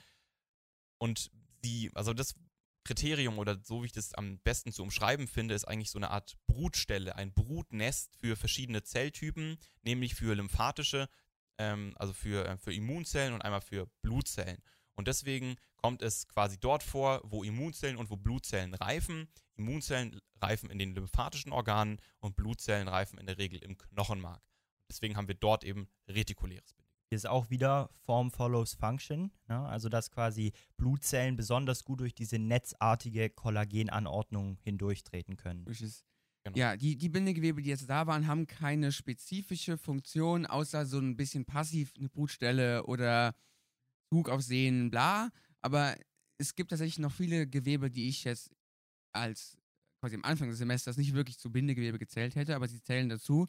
[0.99, 1.31] Und
[1.63, 2.35] die, also das
[2.83, 6.11] Kriterium oder so wie ich das am besten zu umschreiben finde, ist eigentlich so eine
[6.11, 11.09] Art Brutstelle, ein Brutnest für verschiedene Zelltypen, nämlich für lymphatische,
[11.57, 14.61] ähm, also für, äh, für Immunzellen und einmal für Blutzellen.
[14.95, 19.27] Und deswegen kommt es quasi dort vor, wo Immunzellen und wo Blutzellen reifen.
[19.55, 24.41] Immunzellen reifen in den lymphatischen Organen und Blutzellen reifen in der Regel im Knochenmark.
[24.89, 26.85] Deswegen haben wir dort eben retikuläres Bindegewebe.
[27.09, 29.59] Hier ist auch wieder Form follows Function, ne?
[29.59, 35.65] also dass quasi Blutzellen besonders gut durch diese netzartige Kollagenanordnung hindurchtreten können.
[36.43, 36.57] Genau.
[36.57, 41.17] Ja, die, die Bindegewebe, die jetzt da waren, haben keine spezifische Funktion, außer so ein
[41.17, 43.33] bisschen passiv eine Brutstelle oder
[44.09, 45.29] Zug auf Sehnen, bla.
[45.61, 45.95] Aber
[46.37, 48.51] es gibt tatsächlich noch viele Gewebe, die ich jetzt
[49.13, 49.57] als
[49.99, 53.47] quasi am Anfang des Semesters nicht wirklich zu Bindegewebe gezählt hätte, aber sie zählen dazu.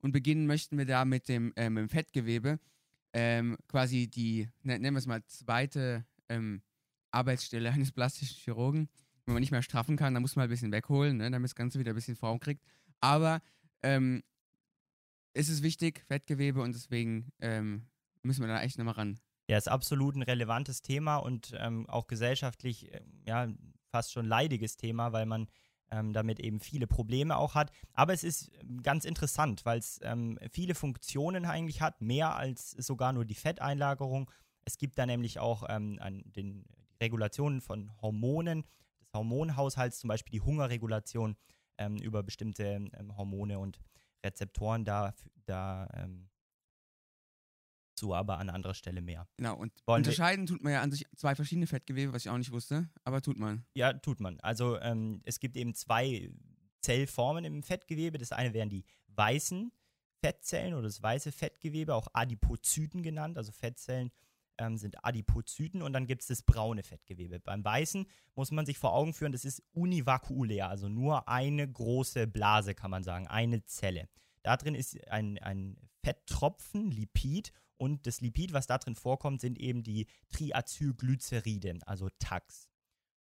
[0.00, 2.58] Und beginnen möchten wir da mit dem, ähm, mit dem Fettgewebe.
[3.12, 6.62] Ähm, quasi die, ne- nennen wir es mal, zweite ähm,
[7.12, 8.88] Arbeitsstelle eines plastischen Chirurgen
[9.26, 11.48] wenn man nicht mehr straffen kann, dann muss man halt ein bisschen wegholen, ne, damit
[11.48, 12.62] das Ganze wieder ein bisschen Form kriegt.
[13.00, 13.40] Aber
[13.82, 14.22] ähm,
[15.32, 17.86] es ist wichtig, Fettgewebe, und deswegen ähm,
[18.22, 19.18] müssen wir da echt nochmal ran.
[19.48, 23.48] Ja, ist absolut ein relevantes Thema und ähm, auch gesellschaftlich ähm, ja,
[23.90, 25.48] fast schon leidiges Thema, weil man
[25.90, 27.70] ähm, damit eben viele Probleme auch hat.
[27.92, 32.70] Aber es ist ähm, ganz interessant, weil es ähm, viele Funktionen eigentlich hat, mehr als
[32.70, 34.30] sogar nur die Fetteinlagerung.
[34.64, 36.64] Es gibt da nämlich auch ähm, an den
[37.00, 38.64] Regulationen von Hormonen,
[39.00, 41.36] des Hormonhaushalts, zum Beispiel die Hungerregulation
[41.76, 43.78] ähm, über bestimmte Hormone und
[44.24, 46.30] Rezeptoren da, da ähm,
[48.04, 49.26] zu, aber an anderer Stelle mehr.
[49.36, 52.36] Genau, und Wollen unterscheiden tut man ja an sich zwei verschiedene Fettgewebe, was ich auch
[52.36, 53.64] nicht wusste, aber tut man.
[53.74, 54.38] Ja, tut man.
[54.40, 56.30] Also ähm, es gibt eben zwei
[56.80, 58.18] Zellformen im Fettgewebe.
[58.18, 59.72] Das eine wären die weißen
[60.20, 63.38] Fettzellen oder das weiße Fettgewebe, auch Adipozyten genannt.
[63.38, 64.10] Also Fettzellen
[64.58, 67.40] ähm, sind Adipozyten und dann gibt es das braune Fettgewebe.
[67.40, 72.26] Beim weißen muss man sich vor Augen führen, das ist univakuulär, also nur eine große
[72.26, 74.08] Blase, kann man sagen, eine Zelle.
[74.42, 79.58] Da drin ist ein, ein Fetttropfen, Lipid und das Lipid, was da drin vorkommt, sind
[79.58, 82.68] eben die Triacylglyceride, also TAGs.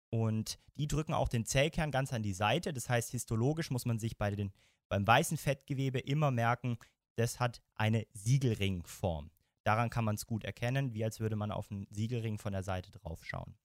[0.09, 2.73] Und die drücken auch den Zellkern ganz an die Seite.
[2.73, 4.51] Das heißt, histologisch muss man sich bei den,
[4.89, 6.77] beim weißen Fettgewebe immer merken,
[7.15, 9.31] das hat eine Siegelringform.
[9.63, 12.63] Daran kann man es gut erkennen, wie als würde man auf einen Siegelring von der
[12.63, 13.55] Seite drauf schauen.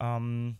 [0.00, 0.58] Ähm,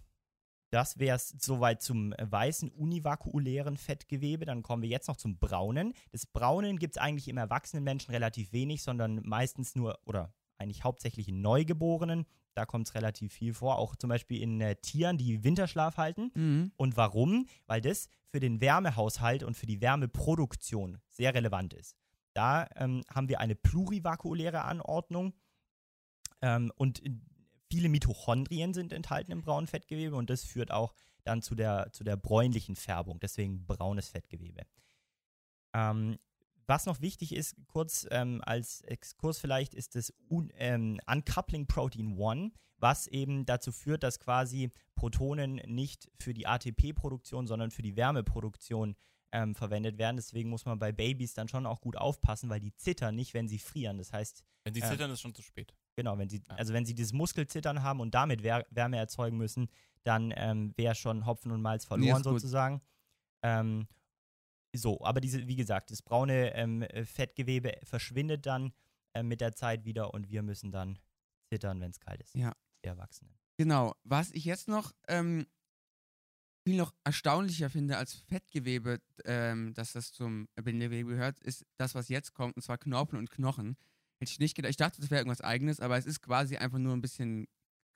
[0.70, 4.44] das wäre es soweit zum äh, weißen univakuulären Fettgewebe.
[4.44, 5.92] Dann kommen wir jetzt noch zum braunen.
[6.12, 10.84] Das Braunen gibt es eigentlich im erwachsenen Menschen relativ wenig, sondern meistens nur oder eigentlich
[10.84, 12.26] hauptsächlich in Neugeborenen.
[12.54, 16.30] Da kommt es relativ viel vor, auch zum Beispiel in äh, Tieren, die Winterschlaf halten.
[16.34, 16.72] Mhm.
[16.76, 17.46] Und warum?
[17.66, 21.96] Weil das für den Wärmehaushalt und für die Wärmeproduktion sehr relevant ist.
[22.32, 25.32] Da ähm, haben wir eine plurivakuuläre Anordnung
[26.42, 27.02] ähm, und
[27.70, 32.02] viele Mitochondrien sind enthalten im braunen Fettgewebe und das führt auch dann zu der, zu
[32.04, 34.62] der bräunlichen Färbung, deswegen braunes Fettgewebe.
[35.74, 36.18] Ähm,
[36.66, 42.16] was noch wichtig ist, kurz ähm, als Exkurs vielleicht, ist das Un ähm, Uncoupling Protein
[42.20, 47.96] 1, was eben dazu führt, dass quasi Protonen nicht für die ATP-Produktion, sondern für die
[47.96, 48.96] Wärmeproduktion
[49.32, 50.16] ähm, verwendet werden.
[50.16, 53.48] Deswegen muss man bei Babys dann schon auch gut aufpassen, weil die zittern nicht, wenn
[53.48, 53.98] sie frieren.
[53.98, 54.90] Das heißt, Wenn sie Ja.
[54.90, 55.74] zittern, ist schon zu spät.
[56.00, 56.54] Genau, wenn sie, Ja.
[56.56, 59.68] also wenn sie dieses Muskelzittern haben und damit Wär Wärme erzeugen müssen,
[60.02, 62.40] dann ähm, wäre schon Hopfen und Malz verloren gut.
[62.40, 62.80] sozusagen.
[63.42, 63.86] Ähm,
[64.74, 68.72] so, aber diese, wie gesagt, das braune ähm, äh, Fettgewebe verschwindet dann
[69.12, 70.98] ähm, mit der Zeit wieder und wir müssen dann
[71.52, 72.34] zittern, wenn es kalt ist.
[72.34, 72.54] Ja.
[72.82, 73.34] Die Erwachsenen.
[73.58, 73.94] Genau.
[74.04, 75.46] Was ich jetzt noch ähm,
[76.66, 82.08] viel noch erstaunlicher finde als Fettgewebe, ähm, dass das zum Bindegewebe gehört, ist das, was
[82.08, 83.76] jetzt kommt, und zwar Knorpel und Knochen.
[84.20, 84.70] Hätte ich nicht gedacht.
[84.70, 87.48] Ich dachte, das wäre irgendwas eigenes, aber es ist quasi einfach nur ein bisschen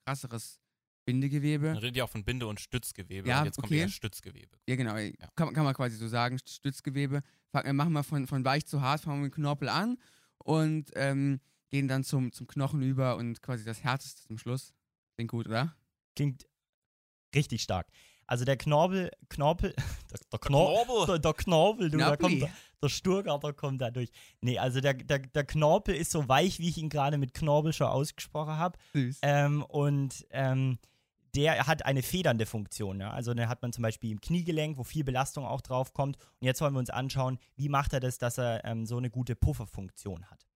[0.07, 0.59] krasseres
[1.05, 1.69] Bindegewebe.
[1.69, 3.29] Man redet ja auch von Binde- und Stützgewebe.
[3.29, 3.81] Ja, und jetzt kommt okay.
[3.81, 4.57] eher Stützgewebe.
[4.67, 4.95] Ja, genau.
[5.37, 6.39] Kann, kann man quasi so sagen.
[6.39, 7.21] Stützgewebe.
[7.53, 9.99] Machen wir von, von weich zu hart, fangen wir mit Knorpel an
[10.39, 14.73] und ähm, gehen dann zum, zum Knochen über und quasi das Härteste zum Schluss.
[15.17, 15.77] Klingt gut, oder?
[16.17, 16.47] Klingt
[17.35, 17.87] richtig stark.
[18.27, 19.75] Also der Knorpel, Knorpel,
[20.11, 22.51] der, der, Knorpel, der, der Knorpel, du, da kommt der,
[22.83, 24.11] der Sturgarter kommt da durch.
[24.41, 27.73] Nee, also der, der, der Knorpel ist so weich, wie ich ihn gerade mit Knorpel
[27.73, 28.79] schon ausgesprochen habe.
[28.93, 29.19] Süß.
[29.23, 30.79] Ähm, und ähm,
[31.35, 33.01] der hat eine federnde Funktion.
[33.01, 33.11] Ja?
[33.11, 36.17] Also den hat man zum Beispiel im Kniegelenk, wo viel Belastung auch drauf kommt.
[36.17, 39.11] Und jetzt wollen wir uns anschauen, wie macht er das, dass er ähm, so eine
[39.11, 40.47] gute Pufferfunktion hat.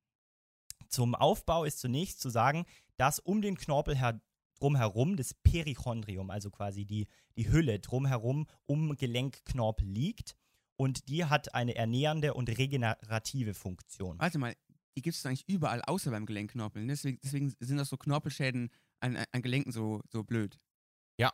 [0.88, 2.64] Zum Aufbau ist zunächst zu sagen,
[2.96, 4.20] dass um den Knorpel her
[4.58, 10.36] drumherum das Perichondrium, also quasi die, die Hülle drumherum um Gelenkknorpel liegt.
[10.76, 14.18] Und die hat eine ernährende und regenerative Funktion.
[14.20, 14.54] Warte mal,
[14.96, 16.86] die gibt es eigentlich überall, außer beim Gelenkknorpel.
[16.86, 20.58] Deswegen, deswegen sind das so Knorpelschäden an, an Gelenken so, so blöd.
[21.18, 21.32] Ja,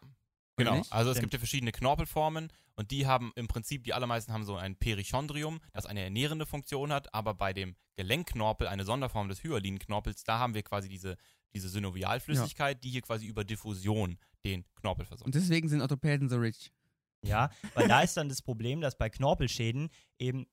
[0.57, 0.93] Genau, nicht?
[0.93, 1.23] also es Stimmt.
[1.25, 5.61] gibt ja verschiedene Knorpelformen und die haben im Prinzip, die allermeisten haben so ein Perichondrium,
[5.73, 10.55] das eine ernährende Funktion hat, aber bei dem Gelenkknorpel, eine Sonderform des Hyalinknorpels, da haben
[10.55, 11.17] wir quasi diese,
[11.55, 15.27] diese Synovialflüssigkeit, die hier quasi über Diffusion den Knorpel versorgt.
[15.27, 16.73] Und deswegen sind Orthopäden so rich.
[17.25, 19.88] Ja, weil da ist dann das Problem, dass bei Knorpelschäden
[20.19, 20.47] eben,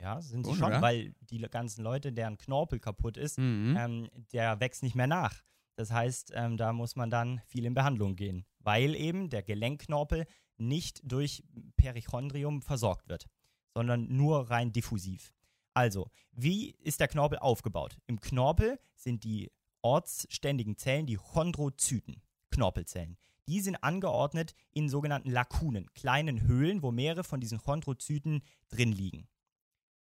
[0.00, 0.82] Ja, sind sie Schon, schon, oder?
[0.82, 3.76] weil die ganzen Leute, deren Knorpel kaputt ist, Mhm.
[3.78, 5.42] ähm, der wächst nicht mehr nach.
[5.76, 10.26] Das heißt, ähm, da muss man dann viel in Behandlung gehen, weil eben der Gelenkknorpel
[10.56, 11.44] nicht durch
[11.76, 13.26] Perichondrium versorgt wird,
[13.74, 15.32] sondern nur rein diffusiv.
[15.74, 17.96] Also, wie ist der Knorpel aufgebaut?
[18.06, 23.16] Im Knorpel sind die ortsständigen Zellen die Chondrozyten, Knorpelzellen.
[23.48, 29.28] Die sind angeordnet in sogenannten Lakunen, kleinen Höhlen, wo mehrere von diesen Chondrozyten drin liegen.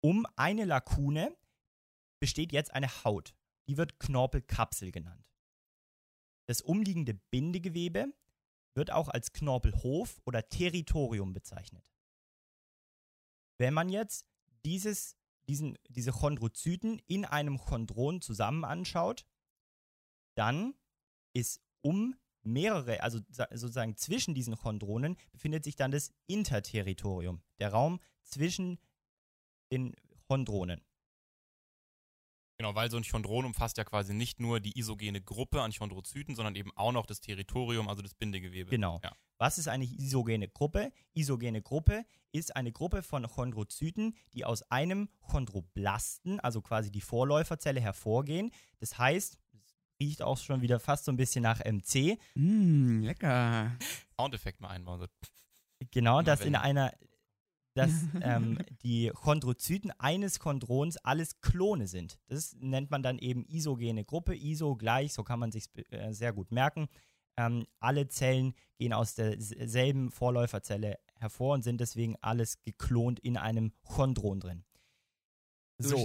[0.02, 1.36] Um eine Lakune
[2.20, 3.34] besteht jetzt eine Haut.
[3.68, 5.32] Die wird Knorpelkapsel genannt.
[6.46, 8.13] Das umliegende Bindegewebe
[8.75, 11.91] wird auch als Knorpelhof oder Territorium bezeichnet.
[13.57, 14.27] Wenn man jetzt
[14.65, 15.15] dieses,
[15.47, 19.25] diesen, diese Chondrozyten in einem Chondron zusammen anschaut,
[20.36, 20.73] dann
[21.33, 27.69] ist um mehrere, also sa- sozusagen zwischen diesen Chondronen, befindet sich dann das Interterritorium, der
[27.69, 28.79] Raum zwischen
[29.71, 29.95] den
[30.27, 30.83] Chondronen.
[32.63, 36.34] Genau, weil so ein Chondron umfasst ja quasi nicht nur die isogene Gruppe an Chondrozyten,
[36.34, 38.69] sondern eben auch noch das Territorium, also das Bindegewebe.
[38.69, 39.02] Genau.
[39.04, 39.12] Ja.
[39.38, 40.93] Was ist eine isogene Gruppe?
[41.13, 47.82] Isogene Gruppe ist eine Gruppe von Chondrozyten, die aus einem Chondroblasten, also quasi die Vorläuferzelle,
[47.82, 48.49] hervorgehen.
[48.80, 52.17] Das heißt, es riecht auch schon wieder fast so ein bisschen nach MC.
[52.36, 53.73] Mm, lecker.
[54.15, 55.06] Soundeffekt mal einbauen.
[55.91, 56.93] Genau, dass in einer,
[57.73, 62.19] dass ähm, die Chondrozyten eines Chondrons alles Klone sind.
[62.27, 66.33] Das nennt man dann eben isogene Gruppe, iso gleich, so kann man sich äh, sehr
[66.33, 66.88] gut merken.
[67.36, 73.71] Ähm, alle Zellen gehen aus derselben Vorläuferzelle hervor und sind deswegen alles geklont in einem
[73.83, 74.63] Chondron drin.
[75.79, 75.95] So.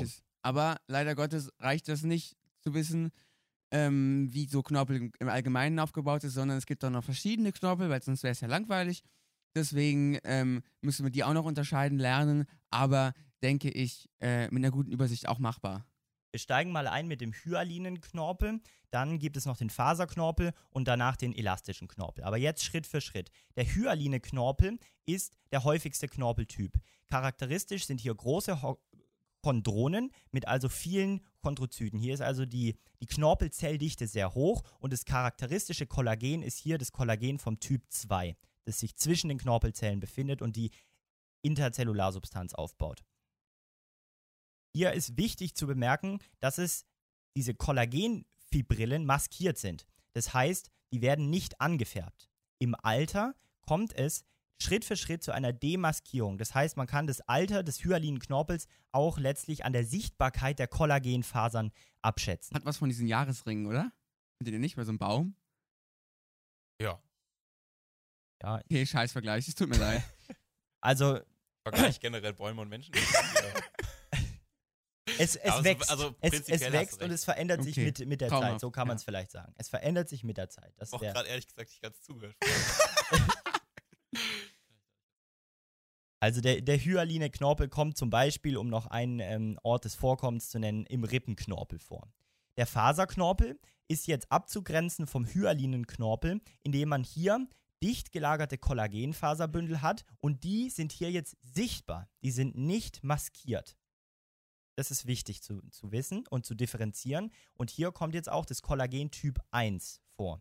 [0.42, 3.10] Aber leider Gottes reicht das nicht zu wissen,
[3.70, 7.52] ähm, wie so Knorpel im- im Allgemeinen aufgebaut ist, sondern es gibt auch noch verschiedene
[7.52, 9.02] Knorpel, weil sonst wäre es ja langweilig.
[9.58, 14.70] Deswegen ähm, müssen wir die auch noch unterscheiden lernen, aber denke ich, äh, mit einer
[14.70, 15.84] guten Übersicht auch machbar.
[16.30, 21.16] wir steigen mal ein mit dem Hyalinenknorpel, dann gibt es noch den Faserknorpel und danach
[21.16, 22.22] den elastischen Knorpel.
[22.22, 23.32] Aber jetzt Schritt für Schritt.
[23.56, 26.78] Der Hyaline-Knorpel ist der häufigste Knorpeltyp.
[27.08, 28.78] Charakteristisch sind hier große Ho
[29.42, 31.98] Chondronen mit also vielen Chondrozyten.
[31.98, 36.90] Hier ist also die, die Knorpelzelldichte sehr hoch und das charakteristische Kollagen ist hier das
[36.90, 38.36] Kollagen vom Typ 2,
[38.68, 40.70] das sich zwischen den Knorpelzellen befindet und die
[41.42, 43.04] Interzellarsubstanz aufbaut.
[44.74, 46.84] Hier ist wichtig zu bemerken, dass es
[47.36, 49.86] diese Kollagenfibrillen maskiert sind.
[50.12, 52.28] Das heißt, die werden nicht angefärbt.
[52.58, 54.24] Im Alter kommt es
[54.60, 56.36] Schritt für Schritt zu einer Demaskierung.
[56.36, 60.66] Das heißt, man kann das Alter des hyalinen Knorpels auch letztlich an der Sichtbarkeit der
[60.66, 61.70] Kollagenfasern
[62.02, 62.56] abschätzen.
[62.56, 63.92] Hat was von diesen Jahresringen, oder?
[64.38, 65.36] Findet ihr nicht bei so einem Baum?
[66.80, 67.00] Ja.
[68.42, 70.02] Ja, Okay, scheiß Vergleich, es tut mir leid.
[70.80, 71.18] also
[71.62, 72.94] Vergleich generell Bäume und Menschen.
[75.20, 75.90] Es, es Also- wächst.
[75.90, 77.86] also es, es wächst und es verändert sich Okay.
[77.86, 78.60] mit, mit der Traumhaft, Zeit.
[78.60, 79.06] So kann man es ja.
[79.06, 79.52] vielleicht sagen.
[79.56, 80.72] Es verändert sich mit der Zeit.
[80.76, 82.36] Das Ich habe gerade ehrlich gesagt nicht ganz zugehört.
[86.20, 90.48] Also der, der hyaline Knorpel kommt zum Beispiel, um noch einen ähm, Ort des Vorkommens
[90.50, 92.12] zu nennen, im Rippenknorpel vor.
[92.56, 97.46] Der Faserknorpel ist jetzt abzugrenzen vom hyalinen Knorpel, indem man hier
[97.82, 102.08] dicht gelagerte Kollagenfaserbündel hat und die sind hier jetzt sichtbar.
[102.22, 103.76] Die sind nicht maskiert.
[104.76, 107.32] Das ist wichtig zu, zu wissen und zu differenzieren.
[107.54, 110.40] Und hier kommt jetzt auch das Kollagen Typ 1 vor.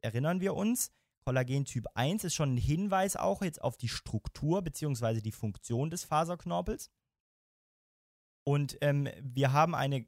[0.00, 0.90] Erinnern wir uns,
[1.24, 5.20] Kollagen Typ 1 ist schon ein Hinweis auch jetzt auf die Struktur bzw.
[5.20, 6.90] die Funktion des Faserknorpels.
[8.46, 10.06] Und ähm, wir haben eine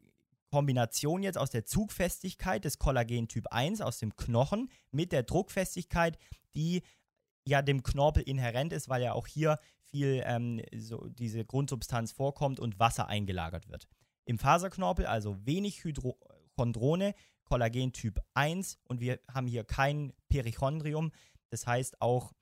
[0.56, 6.16] Kombination jetzt aus der Zugfestigkeit des Kollagen Typ 1 aus dem Knochen mit der Druckfestigkeit,
[6.54, 6.82] die
[7.46, 12.58] ja dem Knorpel inhärent ist, weil ja auch hier viel ähm, so diese Grundsubstanz vorkommt
[12.58, 13.86] und Wasser eingelagert wird.
[14.24, 17.14] Im Faserknorpel also wenig Hydrochondrone,
[17.44, 21.12] Kollagen Typ 1 und wir haben hier kein Perichondrium.
[21.50, 22.32] Das heißt auch,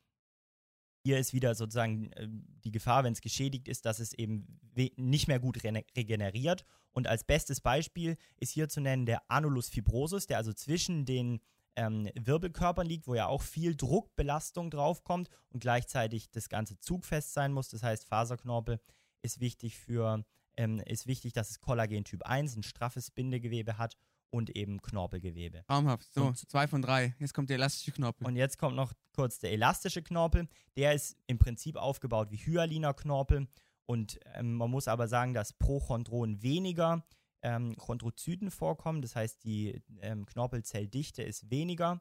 [1.05, 2.27] hier ist wieder sozusagen äh,
[2.64, 4.59] die Gefahr, wenn es geschädigt ist, dass es eben
[4.97, 6.64] nicht mehr gut rene- regeneriert.
[6.93, 11.40] Und als bestes Beispiel ist hier zu nennen der Annulus fibrosus, der also zwischen den
[11.77, 17.53] ähm, Wirbelkörpern liegt, wo ja auch viel Druckbelastung draufkommt und gleichzeitig das Ganze zugfest sein
[17.53, 17.69] muss.
[17.69, 18.81] Das heißt, Faserknorpel
[19.23, 20.25] ist wichtig für,
[20.57, 23.97] ähm, ist wichtig, dass es Kollagen Typ 1, ein straffes Bindegewebe hat
[24.35, 25.62] und eben Knorpelgewebe.
[25.66, 26.12] Traumhaft.
[26.12, 27.14] So, Und- zwei von drei.
[27.20, 28.27] Jetzt kommt der elastische Knorpel.
[28.27, 30.49] Und jetzt kommt noch kurz der elastische Knorpel.
[30.77, 33.47] Der ist im Prinzip aufgebaut wie hyaliner Knorpel.
[33.87, 37.05] Und ähm, man muss aber sagen, dass pro Chondron weniger
[37.42, 39.03] ähm, Chondrozyten vorkommen.
[39.03, 42.01] Das heißt, die ähm, Knorpelzelldichte ist weniger.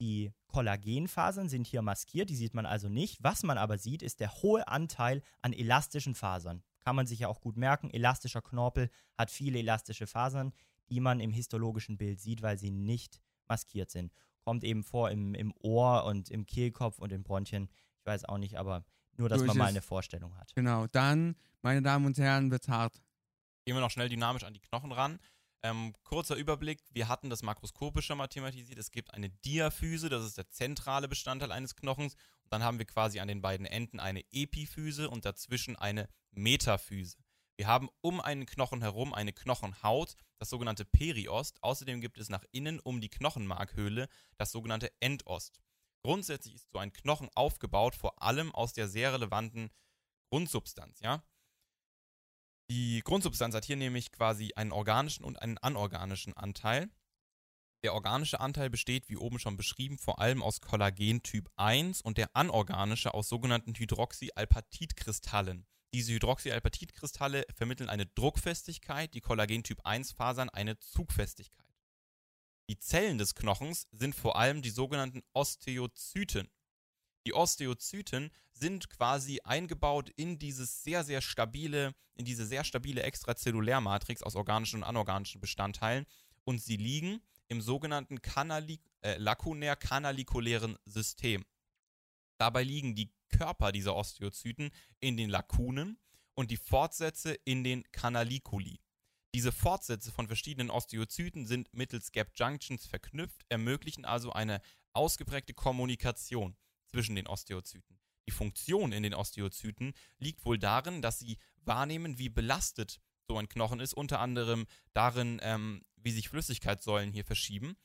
[0.00, 3.22] Die Kollagenfasern sind hier maskiert, die sieht man also nicht.
[3.22, 6.62] Was man aber sieht, ist der hohe Anteil an elastischen Fasern.
[6.80, 7.90] kann man sich ja auch gut merken.
[7.90, 10.52] Elastischer Knorpel hat viele elastische Fasern,
[10.90, 14.12] die man im histologischen Bild sieht, weil sie nicht maskiert sind.
[14.44, 17.68] Kommt eben vor im, im Ohr und im Kehlkopf und in Bronchien.
[18.00, 18.84] Ich weiß auch nicht, aber
[19.16, 20.54] nur, dass So man mal eine Vorstellung hat.
[20.54, 23.02] Genau, dann, meine Damen und Herren, wird's hart.
[23.64, 25.18] Gehen wir noch schnell dynamisch an die Knochen ran.
[25.62, 28.78] Ähm, kurzer Überblick, wir hatten das makroskopisch schon mal thematisiert.
[28.78, 32.14] Es gibt eine Diaphyse, das ist der zentrale Bestandteil eines Knochens.
[32.44, 37.18] Und dann haben wir quasi an den beiden Enden eine Epiphyse und dazwischen eine Metaphyse.
[37.58, 41.60] Wir haben um einen Knochen herum eine Knochenhaut, das sogenannte Periost.
[41.60, 45.60] Außerdem gibt es nach innen um die Knochenmarkhöhle das sogenannte Endost.
[46.04, 49.70] Grundsätzlich ist so ein Knochen aufgebaut, vor allem aus der sehr relevanten
[50.30, 51.24] Grundsubstanz, ja.
[52.70, 56.88] Die Grundsubstanz hat hier nämlich quasi einen organischen und einen anorganischen Anteil.
[57.82, 62.18] Der organische Anteil besteht, wie oben schon beschrieben, vor allem aus Kollagen Typ 1 und
[62.18, 65.66] der anorganische aus sogenannten Hydroxyalpatidkristallen.
[65.94, 71.66] Diese Hydroxyalpatidkristalle vermitteln eine Druckfestigkeit, die Kollagen Typ 1 Fasern eine Zugfestigkeit.
[72.68, 76.50] Die Zellen des Knochens sind vor allem die sogenannten Osteozyten.
[77.26, 84.22] Die Osteozyten sind quasi eingebaut in dieses sehr, sehr stabile, in diese sehr stabile Extrazellulärmatrix
[84.22, 86.04] aus organischen und anorganischen Bestandteilen
[86.44, 88.18] und sie liegen im sogenannten
[89.00, 91.46] äh, lakunär-kanalikulären System.
[92.36, 95.96] Dabei liegen die Körper dieser Osteozyten in den Lakunen
[96.34, 98.80] und die Fortsätze in den Canaliculi.
[99.32, 104.60] Diese Fortsätze von verschiedenen Osteozyten sind mittels Gap Junctions verknüpft, ermöglichen also eine
[104.92, 108.00] ausgeprägte Kommunikation zwischen den Osteozyten.
[108.26, 113.48] Die Funktion in den Osteozyten liegt wohl darin, dass sie wahrnehmen, wie belastet so ein
[113.48, 117.76] Knochen ist, unter anderem darin, ähm, wie sich Flüssigkeitssäulen hier verschieben.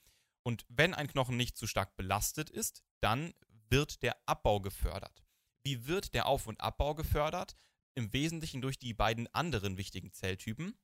[0.42, 3.34] Und wenn ein Knochen nicht zu stark belastet ist, dann
[3.70, 5.23] wird der Abbau gefördert.
[5.64, 7.58] Wie wird der Auf- und Abbau gefördert?
[7.96, 10.78] Im Wesentlichen durch die beiden anderen wichtigen Zelltypen,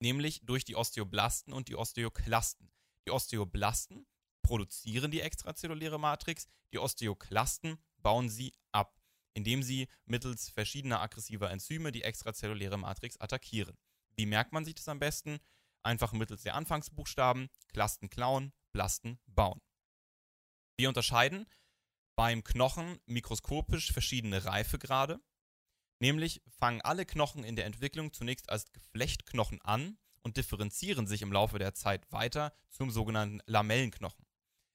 [0.00, 2.70] nämlich durch die Osteoblasten und die Osteoklasten.
[3.06, 4.06] Die Osteoblasten
[4.42, 9.00] produzieren die extrazelluläre Matrix, die Osteoklasten bauen sie ab,
[9.34, 13.76] indem sie mittels verschiedener aggressiver Enzyme die extrazelluläre Matrix attackieren.
[14.16, 15.38] Wie merkt man sich das am besten?
[15.82, 19.60] Einfach mittels der Anfangsbuchstaben Klasten klauen, Blasten bauen.
[20.76, 21.46] Wir unterscheiden
[22.18, 25.20] beim Knochen mikroskopisch verschiedene Reifegrade.
[26.00, 31.32] Nämlich fangen alle Knochen in der Entwicklung zunächst als Geflechtknochen an und differenzieren sich im
[31.32, 34.26] Laufe der Zeit weiter zum sogenannten Lamellenknochen.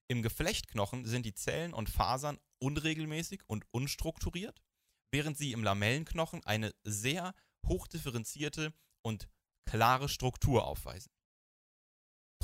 [0.07, 4.63] Im Geflechtknochen sind die Zellen und Fasern unregelmäßig und unstrukturiert,
[5.11, 7.35] während sie im Lamellenknochen eine sehr
[7.67, 9.27] hochdifferenzierte und
[9.65, 11.11] klare Struktur aufweisen.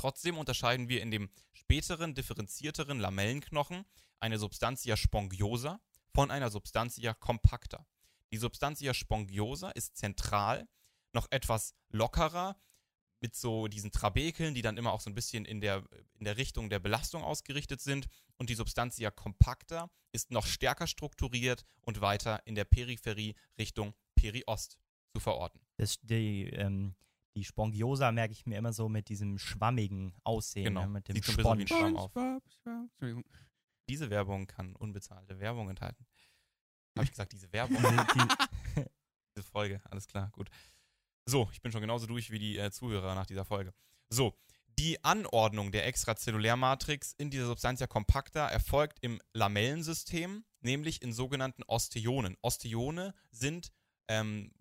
[0.00, 3.84] Trotzdem unterscheiden wir in dem späteren differenzierteren Lamellenknochen
[4.18, 5.78] eine Substantia spongiosa
[6.14, 7.84] von einer Substantia compacta.
[8.32, 10.66] Die Substantia spongiosa ist zentral,
[11.12, 12.56] noch etwas lockerer,
[13.20, 15.84] mit so diesen Trabekeln, die dann immer auch so ein bisschen in der,
[16.14, 18.08] in der Richtung der Belastung ausgerichtet sind.
[18.38, 24.78] Und die Substantia compacta ist noch stärker strukturiert und weiter in der Peripherie Richtung Periost
[25.12, 25.60] zu verorten.
[25.76, 26.94] Das, die, ähm,
[27.36, 30.82] die Spongiosa merke ich mir immer so mit diesem schwammigen Aussehen, Genau.
[30.82, 31.66] ne, mit dem Sieht so ein.
[31.66, 32.12] Schwamm auf.
[33.88, 36.06] Diese Werbung kann unbezahlte Werbung enthalten.
[36.96, 37.76] Habe ich gesagt, diese Werbung?
[37.82, 38.84] Die,
[39.36, 40.50] diese Folge, alles klar, gut.
[41.28, 43.72] So, ich bin schon genauso durch wie die äh, Zuhörer nach dieser Folge.
[44.12, 44.36] So,
[44.78, 52.36] die Anordnung der Extrazellulärmatrix in dieser Substantia compacta erfolgt im Lamellensystem, nämlich in sogenannten Osteonen.
[52.42, 53.70] Osteone sind
[54.08, 54.52] ähm,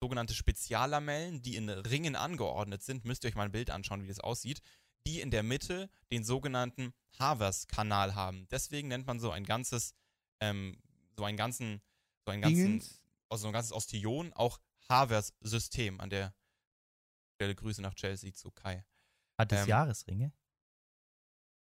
[0.00, 3.04] sogenannte Speziallamellen, die in Ringen angeordnet sind.
[3.04, 4.60] Müsst ihr euch mal ein Bild anschauen, wie das aussieht.
[5.06, 8.46] Die in der Mitte den sogenannten Havers-Kanal haben.
[8.50, 9.94] Deswegen nennt man so ein ganzes,
[10.40, 10.82] ähm,
[11.16, 11.80] so einen ganzen,
[12.24, 12.82] so einen ganzen,
[13.28, 16.00] also so ein ganzes Ostion auch Havers-System.
[16.00, 16.34] An der
[17.34, 18.84] Stelle Grüße nach Chelsea zu Kai.
[19.38, 20.32] hat es Ähm, Jahresringe?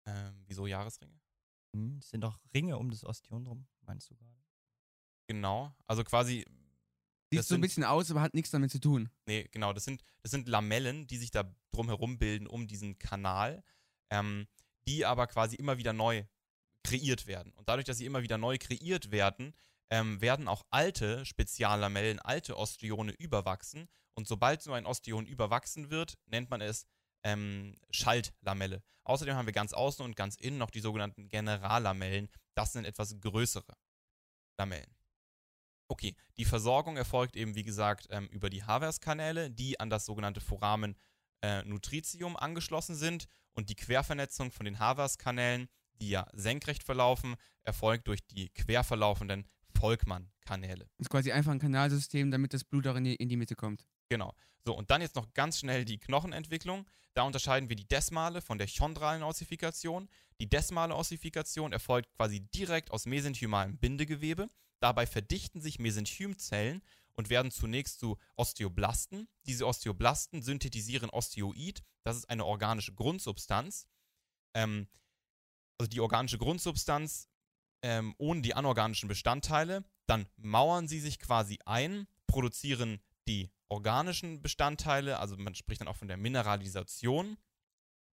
[0.07, 1.21] Ähm, wieso Jahresringe?
[1.75, 4.35] Hm, es sind doch Ringe um das Ostion drum, meinst du gerade?
[5.27, 5.75] Genau.
[5.87, 6.47] Also quasi,
[7.31, 9.11] Sieht so ein bisschen aus, aber hat nichts damit zu tun.
[9.27, 13.63] nee, genau, das sind, das sind Lamellen, die sich da drumherum bilden um diesen Kanal,
[14.11, 14.47] ähm,
[14.87, 16.25] die aber quasi immer wieder neu
[16.85, 17.53] kreiert werden.
[17.53, 19.55] Und dadurch, dass sie immer wieder neu kreiert werden,
[19.91, 23.89] ähm, werden auch alte Speziallamellen, alte Osteone überwachsen.
[24.15, 26.87] Und sobald so ein Ostion überwachsen wird, nennt man es
[27.25, 28.83] ähm, Schaltlamelle.
[29.05, 32.29] Außerdem haben wir ganz außen und ganz innen noch die sogenannten Generallamellen.
[32.55, 33.77] Das sind etwas größere
[34.59, 34.98] Lamellen.
[35.89, 40.41] Okay, die Versorgung erfolgt eben, wie gesagt, ähm, über die Havers-Kanäle, die an das sogenannte
[40.41, 40.97] Foramen
[41.43, 43.27] äh, Nutritium angeschlossen sind.
[43.55, 49.49] Und die Quervernetzung von den Havers-Kanälen, die ja senkrecht verlaufen, erfolgt durch die quer verlaufenden
[49.79, 50.89] Volkmann-Kanäle.
[50.97, 53.55] Das ist quasi einfach ein Kanalsystem, damit das Blut auch in die, in die Mitte
[53.55, 53.87] kommt.
[54.09, 54.35] Genau.
[54.65, 56.87] So, und dann jetzt noch ganz schnell die Knochenentwicklung.
[57.15, 60.09] Da unterscheiden wir die desmale von der chondralen Ossifikation.
[60.41, 64.49] Die desmale Ossifikation erfolgt quasi direkt aus mesenchymalem Bindegewebe.
[64.81, 66.83] Dabei verdichten sich Mesenchymzellen
[67.15, 69.29] und werden zunächst zu Osteoblasten.
[69.47, 71.83] Diese Osteoblasten synthetisieren Osteoid.
[72.05, 73.87] Das ist eine organische Grundsubstanz.
[74.55, 74.87] Ähm,
[75.79, 77.29] also die organische Grundsubstanz
[77.83, 79.85] ähm, ohne die anorganischen Bestandteile.
[80.07, 85.97] Dann mauern sie sich quasi ein, produzieren die organischen Bestandteile, also man spricht dann auch
[85.97, 87.37] von der Mineralisation.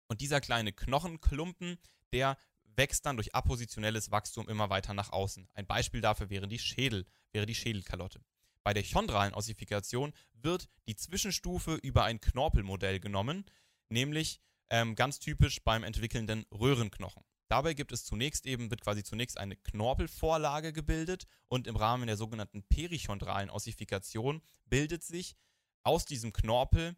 [0.08, 1.78] Und dieser kleine Knochenklumpen,
[2.12, 2.38] der
[2.76, 5.48] wächst dann durch appositionelles Wachstum immer weiter nach außen.
[5.54, 8.24] Ein Beispiel dafür wäre die Schädel, wäre die Schädelkalotte.
[8.64, 13.46] Bei der chondralen Ossifikation wird die Zwischenstufe über ein Knorpelmodell genommen,
[13.90, 14.40] nämlich
[14.70, 17.24] ähm, ganz typisch beim entwickelnden Röhrenknochen.
[17.54, 22.18] Dabei gibt es zunächst eben, wird quasi zunächst eine Knorpelvorlage gebildet und im Rahmen der
[22.18, 25.36] sogenannten perichondralen Ossifikation bildet sich
[25.84, 26.96] aus diesem Knorpel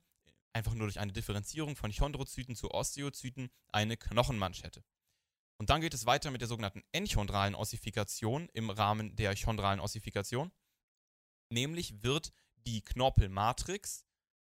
[0.53, 4.81] einfach nur durch eine Differenzierung von Chondrozyten zu Osteozyten eine Knochenmanschette.
[5.57, 10.53] Und dann geht es weiter mit der sogenannten enchondralen Ossifikation im Rahmen der chondralen Ossifikation.
[11.49, 12.31] Nämlich wird
[12.65, 14.04] die Knorpelmatrix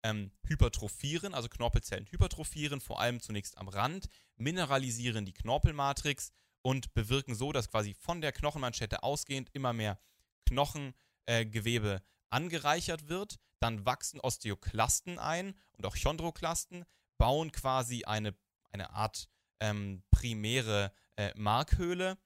[0.03, 6.32] ähm, hypertrophieren, also Knorpelzellen hypertrophieren, vor allem zunächst am Rand, mineralisieren die Knorpelmatrix
[6.62, 9.98] und bewirken so, dass quasi von der Knochenmanschette ausgehend immer mehr
[10.46, 12.00] Knochengewebe äh,
[12.30, 13.38] angereichert wird.
[13.61, 16.84] Dann wachsen Osteoklasten ein und auch Chondroklasten,
[17.18, 18.34] bauen quasi eine,
[18.72, 19.28] eine Art
[19.61, 22.18] ähm, primäre äh, Markhöhle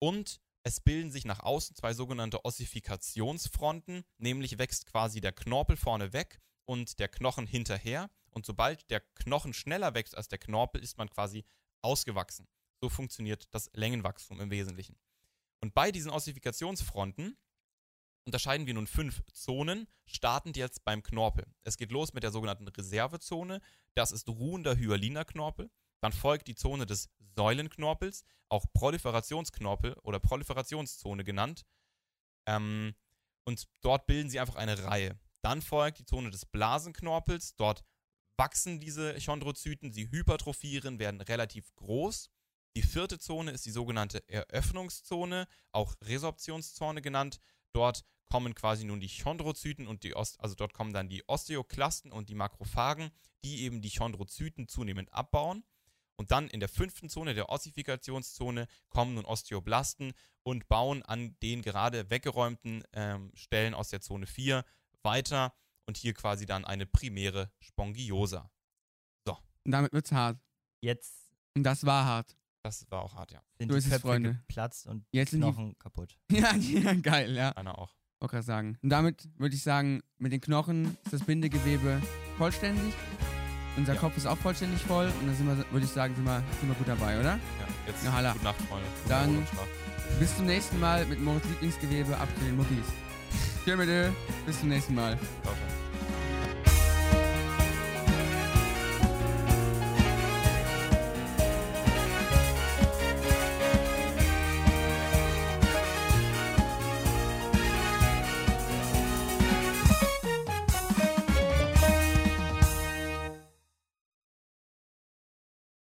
[0.00, 6.12] und es bilden sich nach außen zwei sogenannte Ossifikationsfronten, nämlich wächst quasi der Knorpel vorne
[6.12, 8.10] weg und der Knochen hinterher.
[8.30, 11.44] Und sobald der Knochen schneller wächst als der Knorpel, ist man quasi
[11.82, 12.46] ausgewachsen.
[12.80, 14.98] So funktioniert das Längenwachstum im Wesentlichen.
[15.60, 17.38] Und bei diesen Ossifikationsfronten
[18.26, 21.46] unterscheiden wir nun fünf Zonen, startend jetzt beim Knorpel.
[21.64, 23.60] Es geht los mit der sogenannten Reservezone.
[23.94, 25.70] Das ist ruhender hyaliner Knorpel.
[26.02, 31.64] Dann folgt die Zone des Säulenknorpels, auch Proliferationsknorpel oder Proliferationszone genannt.
[32.46, 32.94] Ähm,
[33.44, 35.18] und dort bilden sie einfach eine Reihe.
[35.46, 37.54] Dann folgt die Zone des Blasenknorpels.
[37.54, 37.84] Dort
[38.36, 42.30] wachsen diese Chondrozyten, sie hypertrophieren, werden relativ groß.
[42.74, 47.38] Die vierte Zone ist die sogenannte Eröffnungszone, auch Resorptionszone genannt.
[47.72, 52.10] Dort kommen quasi nun die Chondrozyten und die Ost also dort kommen dann die Osteoklasten
[52.10, 53.12] und die Makrophagen,
[53.44, 55.62] die eben die Chondrozyten zunehmend abbauen.
[56.16, 61.62] Und dann in der fünften Zone, der Ossifikationszone, kommen nun Osteoblasten und bauen an den
[61.62, 64.64] gerade weggeräumten ähm, Stellen aus der Zone 4
[65.06, 65.54] weiter
[65.86, 68.50] und hier quasi dann eine primäre Spongiosa.
[69.26, 69.38] So.
[69.64, 70.38] Und damit wird's hart.
[70.82, 71.14] Jetzt
[71.56, 72.36] Und das war hart.
[72.64, 73.40] Das war auch hart, ja.
[73.58, 74.34] sind So die ist es, Köpfe Freunde.
[74.34, 76.18] geplatzt und Jetzt sind die- Knochen kaputt.
[76.30, 77.50] Ja, ja geil, ja.
[77.52, 77.94] Einer auch.
[78.20, 78.78] Wollte gerade sagen.
[78.82, 82.02] Und damit würde ich sagen, mit den Knochen ist das Bindegewebe
[82.36, 82.92] vollständig.
[83.76, 84.00] Unser Ja.
[84.00, 85.06] Kopf ist auch vollständig voll.
[85.20, 87.36] Und dann sind wir, würde ich sagen, sind wir, sind wir gut dabei, oder?
[87.36, 87.40] Ja,
[87.86, 88.88] jetzt Na, gute Nacht, Freunde.
[89.08, 89.46] Dann-.
[90.18, 92.86] Bis zum nächsten Mal mit Moritz Lieblingsgewebe ab zu den Muckis.
[93.64, 94.10] Tschö.
[94.46, 95.18] Bis zum nächsten Mal.
[95.42, 95.75] Ciao.